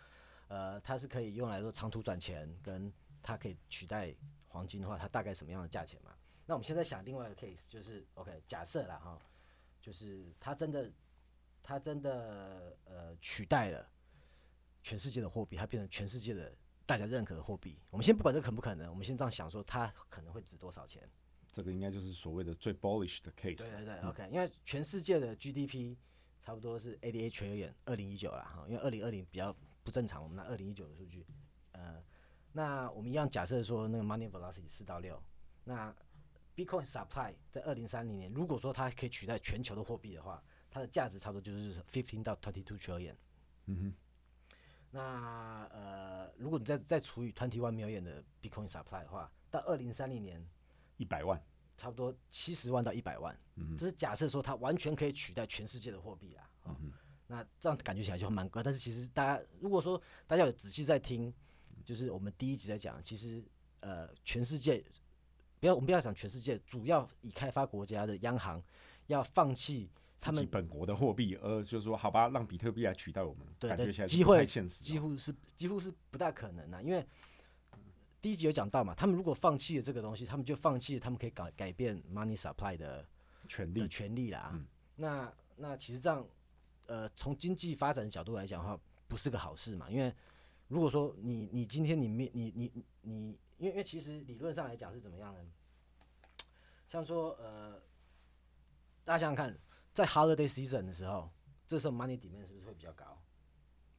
[0.48, 2.92] 呃它是可以用来说长途转钱，跟
[3.22, 4.16] 它可以取代
[4.48, 6.12] 黄金的话，它大概什么样的价钱嘛？
[6.46, 9.20] 那我们现在想另外一个 case，就是 OK，假设啦哈，
[9.82, 10.92] 就是它真的
[11.62, 13.90] 它真的呃取代了
[14.84, 16.56] 全世界的货币，它变成全世界的
[16.86, 17.80] 大家认可的货币。
[17.90, 21.10] 我们先不管这可不可能，我们先这样想说，它可能会值多少钱？
[21.52, 23.58] 这个应该就是所谓的最 bullish 的 case。
[23.58, 25.96] 对对对、o k 因为全世界的 GDP
[26.42, 31.26] 差不多是 eighty eight trillion，二零一九啦哈，因为二零二零比较不正常，我们拿二零一九的数据，
[31.72, 32.04] 呃，
[32.52, 35.22] 那我们一样假设说那个 money velocity 四到六，
[35.64, 35.96] 那
[36.56, 43.16] Bitcoin supply 在二零三零年，如果说它可以取代全球的货币的话，它的价值差不多就是 fifteen 到 twenty two trillion。
[43.66, 43.94] 嗯哼，
[44.94, 50.48] 那呃，如果你再再除以 twenty one million 的 Bitcoin supply 的话，到二零三零年
[50.98, 51.44] 一百万。
[51.76, 56.48] 差不多七十万到一百万，嗯这是假设说它完全可以取代全世界的货币啦。
[56.66, 56.94] 哦嗯
[57.26, 61.34] 那这样感觉起来就蛮高，但是其实大家如果说大家有仔细在听，
[61.84, 63.44] 就是我们第一集在讲，其实
[63.80, 64.86] 呃全世界
[65.60, 68.64] 不要我们不要讲全世界，主要已开发国家的央行
[69.08, 69.90] 要放弃
[70.24, 74.46] 他们本国的货币，呃，就是说，好吧，让比特币来取代我们，对感觉起来机会。
[74.46, 77.06] 几乎是几乎是不大可能啊，因为
[78.22, 83.06] 第一集有讲到嘛，他们如果放弃了这个东西，他们就放弃了他们可以改改变 money supply 的
[83.42, 84.52] 的权利，权利啦。
[84.54, 84.66] 嗯
[84.96, 86.26] 那那其实这样，
[86.88, 89.90] 呃，从经济发展角度来讲的话，不是个好事嘛。
[89.90, 90.14] 因为
[90.68, 95.40] 如果说你你今天你没你你你你，因为因为其实理论上来讲是怎么样呢？
[96.88, 97.82] 像说呃，
[99.04, 99.58] 大家想想看，
[99.94, 101.30] 在 holiday season 的时候，
[101.68, 103.22] 这时候 money demand 是不是会比较高？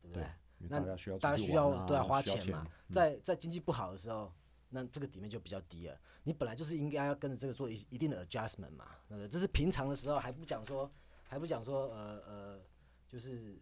[0.03, 0.23] 对不对？
[0.25, 0.31] 对
[0.69, 4.33] 那大家需要大家需出去玩啊要对啊花钱嘛，嗯在在经济不好的时候，
[4.71, 6.01] 那这个底面就比较低了。
[6.23, 9.29] 你本来就是应该要跟着这个做一一定的 adjustment 嘛，对不对？
[9.29, 10.91] 这是平常的时候还不讲说，
[11.29, 12.61] 还不讲说呃呃，
[13.09, 13.61] 就是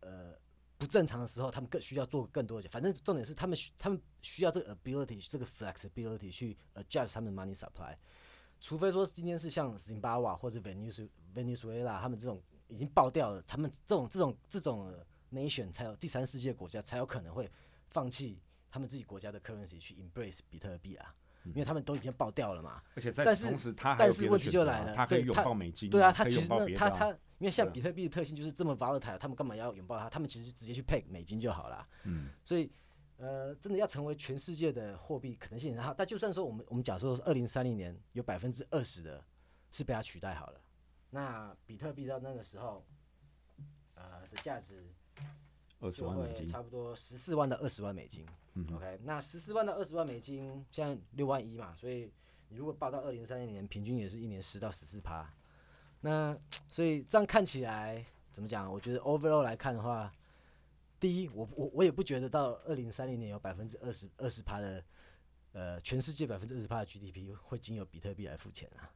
[0.00, 0.34] 呃
[0.76, 2.68] 不正常的时候，他们更需要做更多的。
[2.68, 7.96] 反正重点是他们需他们需要这个 ability 这个 flexibility 去 adjust 他们的 money supply。
[8.60, 17.50] 除非说今天是像 Zimbabwe 或者 Venez Venezuela 他们这种已经爆掉了，他们这种这种这种呃 nation 才有第三世界国家才有可能会
[17.88, 18.38] 放弃
[18.70, 21.14] 他们自己国家的 currency 去 embrace 比特币啊，
[21.46, 22.82] 因为他们都已经爆掉了嘛。
[22.94, 27.08] 而且在但是此同时，他但是问题就来了他可以拥抱美金，对啊，他其实他他，
[27.38, 30.10] 因为像比特币的特性就是这么 volatile，他们干嘛要拥抱它？
[30.10, 31.88] 他们其实直接去 peg 美金就好了。
[32.04, 32.70] 嗯，所以
[33.20, 35.94] 呃，真的要成为全世界的货币可能性然后。
[35.96, 39.22] 但就算说我们我们假设是二零三零年有百分之二十的
[39.70, 40.60] 是被它取代好了，
[41.10, 42.82] 那比特币到那个时候，
[43.94, 44.82] 呃的价值
[45.80, 48.26] 二十万美金，差不多十四万到二十万美金。
[48.54, 52.10] 嗯 OK，那十四万到二十万美金，现在六万一嘛，所以
[52.48, 55.30] 你如果报到二零三零年，平均也是一年十到十四趴。
[56.00, 56.36] 那
[56.68, 58.72] 所以这样看起来怎么讲？
[58.72, 60.10] 我觉得 overall 来看的话，
[61.00, 64.84] 第一，我我我也不觉得到二零三零年有百分之二十二十趴的，
[65.52, 68.92] 呃，全世界百分之二十趴的 GDP 会经由比特币来付钱啊，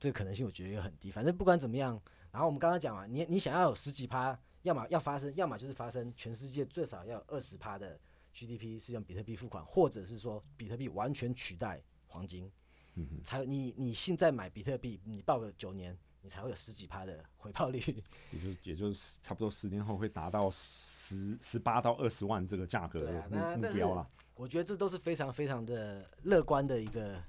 [0.00, 1.12] 这个可能性我觉得也很低。
[1.12, 2.02] 反正不管怎么样，
[2.32, 7.96] 然后我们刚刚讲嘛，你你想要有十几趴，要么要发生，要么就是发生全世界最少要有二十趴的
[8.32, 12.50] GDP 是用比特币付款，或者是说比特币完全取代黄金，
[12.94, 17.78] 嗯，才你你现在买比特币，你报个九年，你才会有十几趴的回报率。
[18.32, 24.08] 也就是也就是差不多十年后会达到十十八到二十万这个价格的目目标啦。
[24.34, 27.22] 我觉得这都是非常非常的乐观的一个，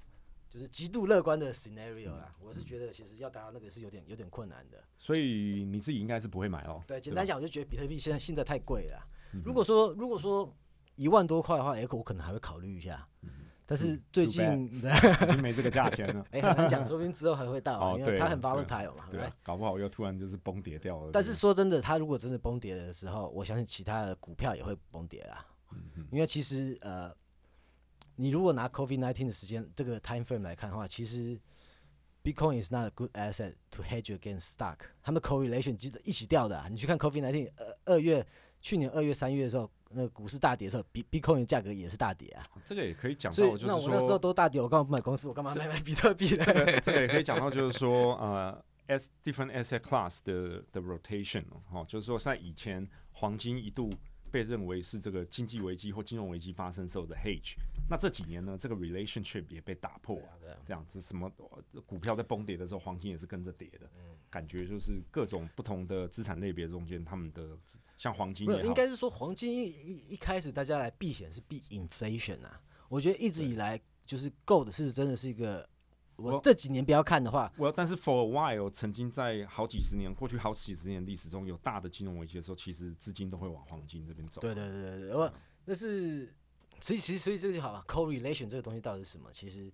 [0.50, 2.34] 就是极度乐观的 scenario 啦。
[2.39, 4.82] 我是觉得其实要达到那个是有点有点困难的。
[4.98, 6.82] 所以你自己应该是不会买哦。
[6.88, 9.08] 对，简单讲，我就觉得比特币现在现在太贵了
[9.43, 10.52] 如果说如果说
[10.96, 13.06] 一万多块的话，哎，我可能还会考虑一下。
[13.66, 16.26] 但是最近 已经没这个价钱了。
[16.32, 21.09] 哎，很难讲，说不定之后还会到，哦对因为它很对 volatile 嘛，对对啊吧？，搞不好又突然就是崩跌掉了。
[21.11, 25.45] 但是说真的，它如果真的崩跌的时候，我相信其他的股票也会崩跌啦。
[25.72, 27.11] 嗯因为其实呃，
[28.16, 31.38] 你如果拿 COVID nineteen 的时间这个 time frame 来看的话，其实
[32.24, 34.78] Bitcoin is not a good asset to hedge against stock。
[35.01, 36.68] 他们 correlation 记得一起掉的、啊。
[36.70, 38.26] 你去看 COVID nineteen 二二月
[38.61, 42.43] 去年二月三月的时候，那个股市大跌的时候，比 Bitcoin 的价格也是大跌啊。
[42.65, 45.27] 这个也可以讲到，就是那我那时候，都大跌，我干嘛不买公司？
[45.27, 46.43] 我干嘛买买比特币呢？
[46.45, 53.89] 这个这个也可以讲到，就是说，呃，s different asset class 的的 rotation 哦，哦就是说，在以前黄金一度
[54.36, 57.53] 被认为是这个经济危机或金融危机发生时候的 hedge，
[57.89, 60.21] 那这几年呢，这个 relationship 也被打破
[60.65, 63.89] 这样子什么呃股票在崩跌的时候，黄金也是跟着跌的，
[64.29, 67.57] 感觉就是各种不同的资产类别中间，他们的
[67.95, 72.61] 像黄金应该是说黄金一一一开始大家来避险是避 inflation 啊。
[72.89, 75.65] 我觉得一直以来就是 gold 是真的是一个，
[76.18, 84.39] 我我这几年不要看的话，我但是 for a while 曾经在好几十年过去好几十年历史中有大的金融危机的时候，其实资金都会往黄金这边走。
[84.39, 85.34] 对对对对对，我
[85.66, 86.34] 那是，
[86.80, 89.30] 所以其实所以这个就好了，correlation 这个东西到底是什么？
[89.32, 89.72] 其实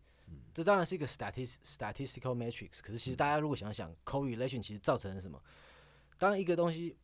[0.54, 5.42] 这当然是一个 statis statistical matrix，可是其实大家如果想想 correlation 其实造成了什么？
[6.18, 6.96] 当一个东西，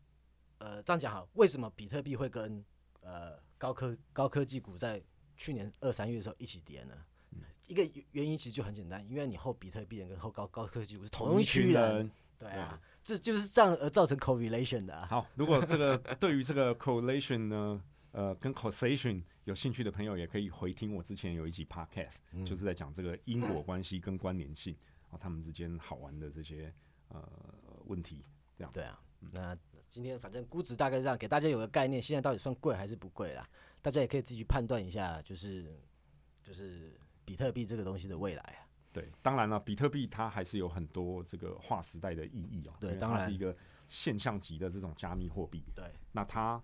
[0.57, 2.63] 呃，这样讲好，为什么比特币会跟
[3.01, 5.01] 呃高科高科技股在
[5.35, 6.95] 去年二三月的时候一起跌呢？
[7.67, 12.09] 一个原因其实就很简单，因为你后比特币人跟后高高科技股是同一群人，
[12.39, 15.05] 对啊，这就是这样而造成 correlation 的啊。
[15.05, 24.75] 好，如果这个对于这个 correlation 呢，呃，跟 causation 有兴趣的朋友，也可以回听我之前有一集 podcast，、就是在讲这个因果关系跟关联性，
[25.09, 26.73] 哦，他们之间好玩的这些
[27.09, 27.23] 呃
[27.85, 28.23] 问题。
[28.57, 28.99] 这样，对啊，
[29.33, 29.57] 那
[29.87, 33.47] 今天反正估值大概是这样，给大家有个概念，现在到底算贵还是不贵啦？
[33.83, 35.79] 大家也可以自己去判断一下，就是
[36.41, 38.63] 就是比特币这个东西的未来啊。
[38.93, 42.73] 对，当然了，比特币它还是有很多这个划时代的意义哦。
[42.79, 43.53] 对当然是一个
[43.89, 45.61] 现象级的这种加密货币。
[45.75, 46.63] 对，那它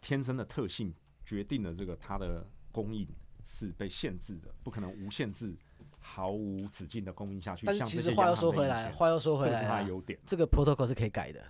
[0.00, 0.92] 天生的特性
[1.24, 3.08] 决定了这个它的供应
[3.44, 5.56] 是被限制的，不可能无限制、
[6.00, 7.64] 毫无止境的供应下去。
[7.66, 11.42] 但是其实话又说回来，话又说回来这是它的优点，这个 protocol 是可以改的，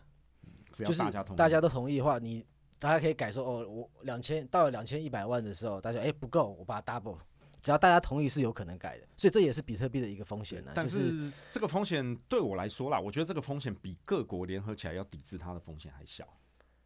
[0.72, 2.46] 只要大家同意，大家都同意的话，你
[2.78, 7.18] 大家可以改说哦，我两千到了两千一百万的时候，大家哎、不够，我把它 double。
[7.60, 16.26] 只要大家同意是有可能改的，所以这也是比特币的一个风险呢、但就是是这个风险对我来说啦，我觉得这个风险比各国联合起来要抵制它的风险还小，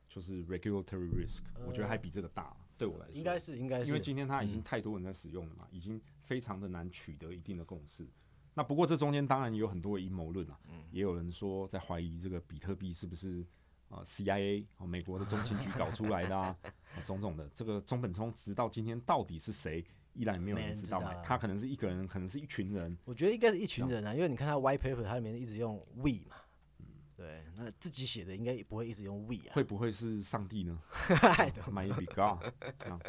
[0.09, 2.57] 就是 regulatory risk，、我觉得还比这个大。
[2.79, 8.09] 对我来说，应该是应该是因为今天它已经太多人在使用了嘛，已经非常的难取得一定的共识。
[8.55, 10.59] 那不过这中间当然也有很多的阴谋论啊，
[10.91, 13.47] 也有人说在怀疑这个比特币是不是
[13.89, 17.49] 呃 CIA 哦美国的中情局搞出来的啊，啊 种种的。
[17.55, 19.85] 这个中本聪直到今天到底是谁，
[20.15, 21.01] 依然没有没人知道。
[21.25, 26.37] 他可能是一个人，可能是一群人，我觉得应该是一群人啊，因为你看他 white paper，它里面一直用 we 嘛，
[26.79, 26.87] 嗯
[27.17, 29.53] 对，那自己写的应该也不会一直用 we 啊。
[29.55, 32.45] 会不会是上帝呢 I don't？Might be God
[32.91, 33.01] 啊，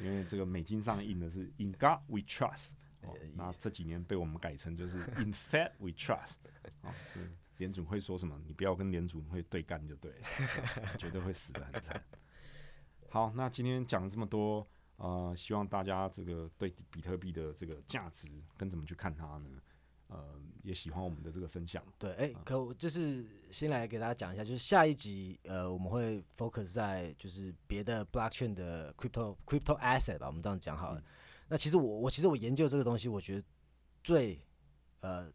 [0.00, 2.70] 因为这个美金上印的是 In God We Trust，
[3.02, 6.34] 哦，那这几年被我们改成就是 In Fed We Trust，
[6.82, 12.02] 哦，就是联准会说什么，你不要跟联准会对干就对了，绝对会死的很惨。
[13.10, 14.66] 好，那今天讲了这么多，
[15.00, 19.48] 呃，希望大家这个对比特币的这个价值跟怎么去看它呢？
[20.08, 21.82] 呃，也喜欢我们的这个分享。
[21.98, 31.02] 对，哎、可我就是先来给大家讲一下，就是下一集呃，我们会 focus 在就是别的 blockchain 的 crypto crypto asset 吧，我们这样讲好了。
[31.48, 33.46] 那其实我我其实我研究这个东西，我觉得
[34.04, 34.38] 最
[35.00, 35.32] 呃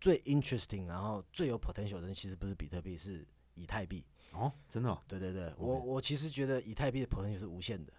[0.00, 4.04] 最 interesting，然后最有 potential 的其实不是比特币，是以太币。
[4.32, 7.92] 哦，真的、哦，对对对，我我其实觉得以太币的 potential 是无限的，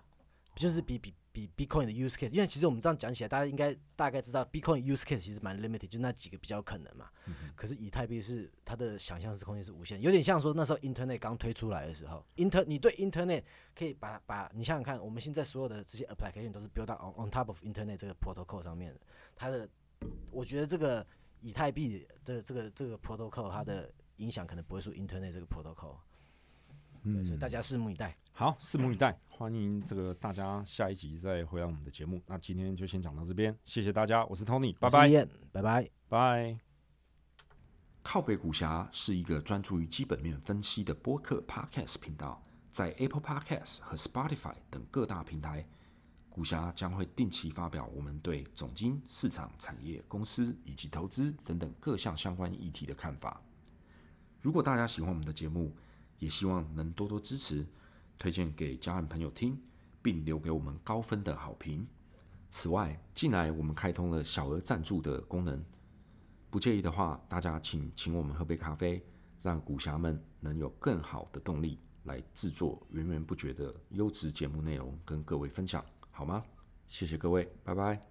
[0.56, 7.10] 就是比比比 Bitcoin 的 use case，因为其实我们这样讲起来，大家应该大概知道 Bitcoin use case 其实蛮 limited，就那几个比较可能嘛。
[7.56, 13.44] 可是以太币是它的想象是空间是无限，有点像说那时候 Internet 刚推出来的时候，Inter 你对 Internet
[13.74, 19.00] 可以把把你想想看，我们现在所有的这些 application 都是 build on on top of Internet 这个 protocol 上面的，
[19.36, 19.68] 它的
[20.32, 21.06] 我觉得这个
[21.40, 25.96] 以太币这个这个这个 protocol 它的影响可能不会输 Internet 这个 protocol。
[27.04, 28.16] 对，所以大家拭目以待。
[28.34, 29.18] 好，拭目以待。
[29.28, 32.22] 欢迎这个大家下一集再回来我们的节目。
[32.28, 35.10] 那今天就先讲到这边，谢谢大家，我是 Tony，拜拜
[35.52, 35.90] 拜拜。
[36.08, 36.60] 拜。
[38.04, 42.42] 靠北股侠是一个专注于基本面分析的播客 Podcast 频道，
[42.72, 45.68] 在 Apple Podcast 和 Spotify 等各大平台，
[46.30, 53.42] 股侠将会定期发表我们对总经、市场、产业、公司以及投资等等各项相关议题的看法。
[54.40, 55.76] 如果大家喜欢我们的节目，
[56.22, 57.66] 也希望能多多支持，
[58.20, 59.60] 推荐给家人朋友听，
[60.04, 61.86] 并留给我们高分的好评。
[62.52, 65.66] 此外，近来我们开通了小额赞助的功能，
[66.52, 69.04] 不介意的话，大家请请我们喝杯咖啡，
[69.42, 76.44] 让股侠们能有更好的动力来制作源源不绝的优质节目内容跟各位分享，好吗？
[76.88, 78.11] 谢谢各位，拜拜。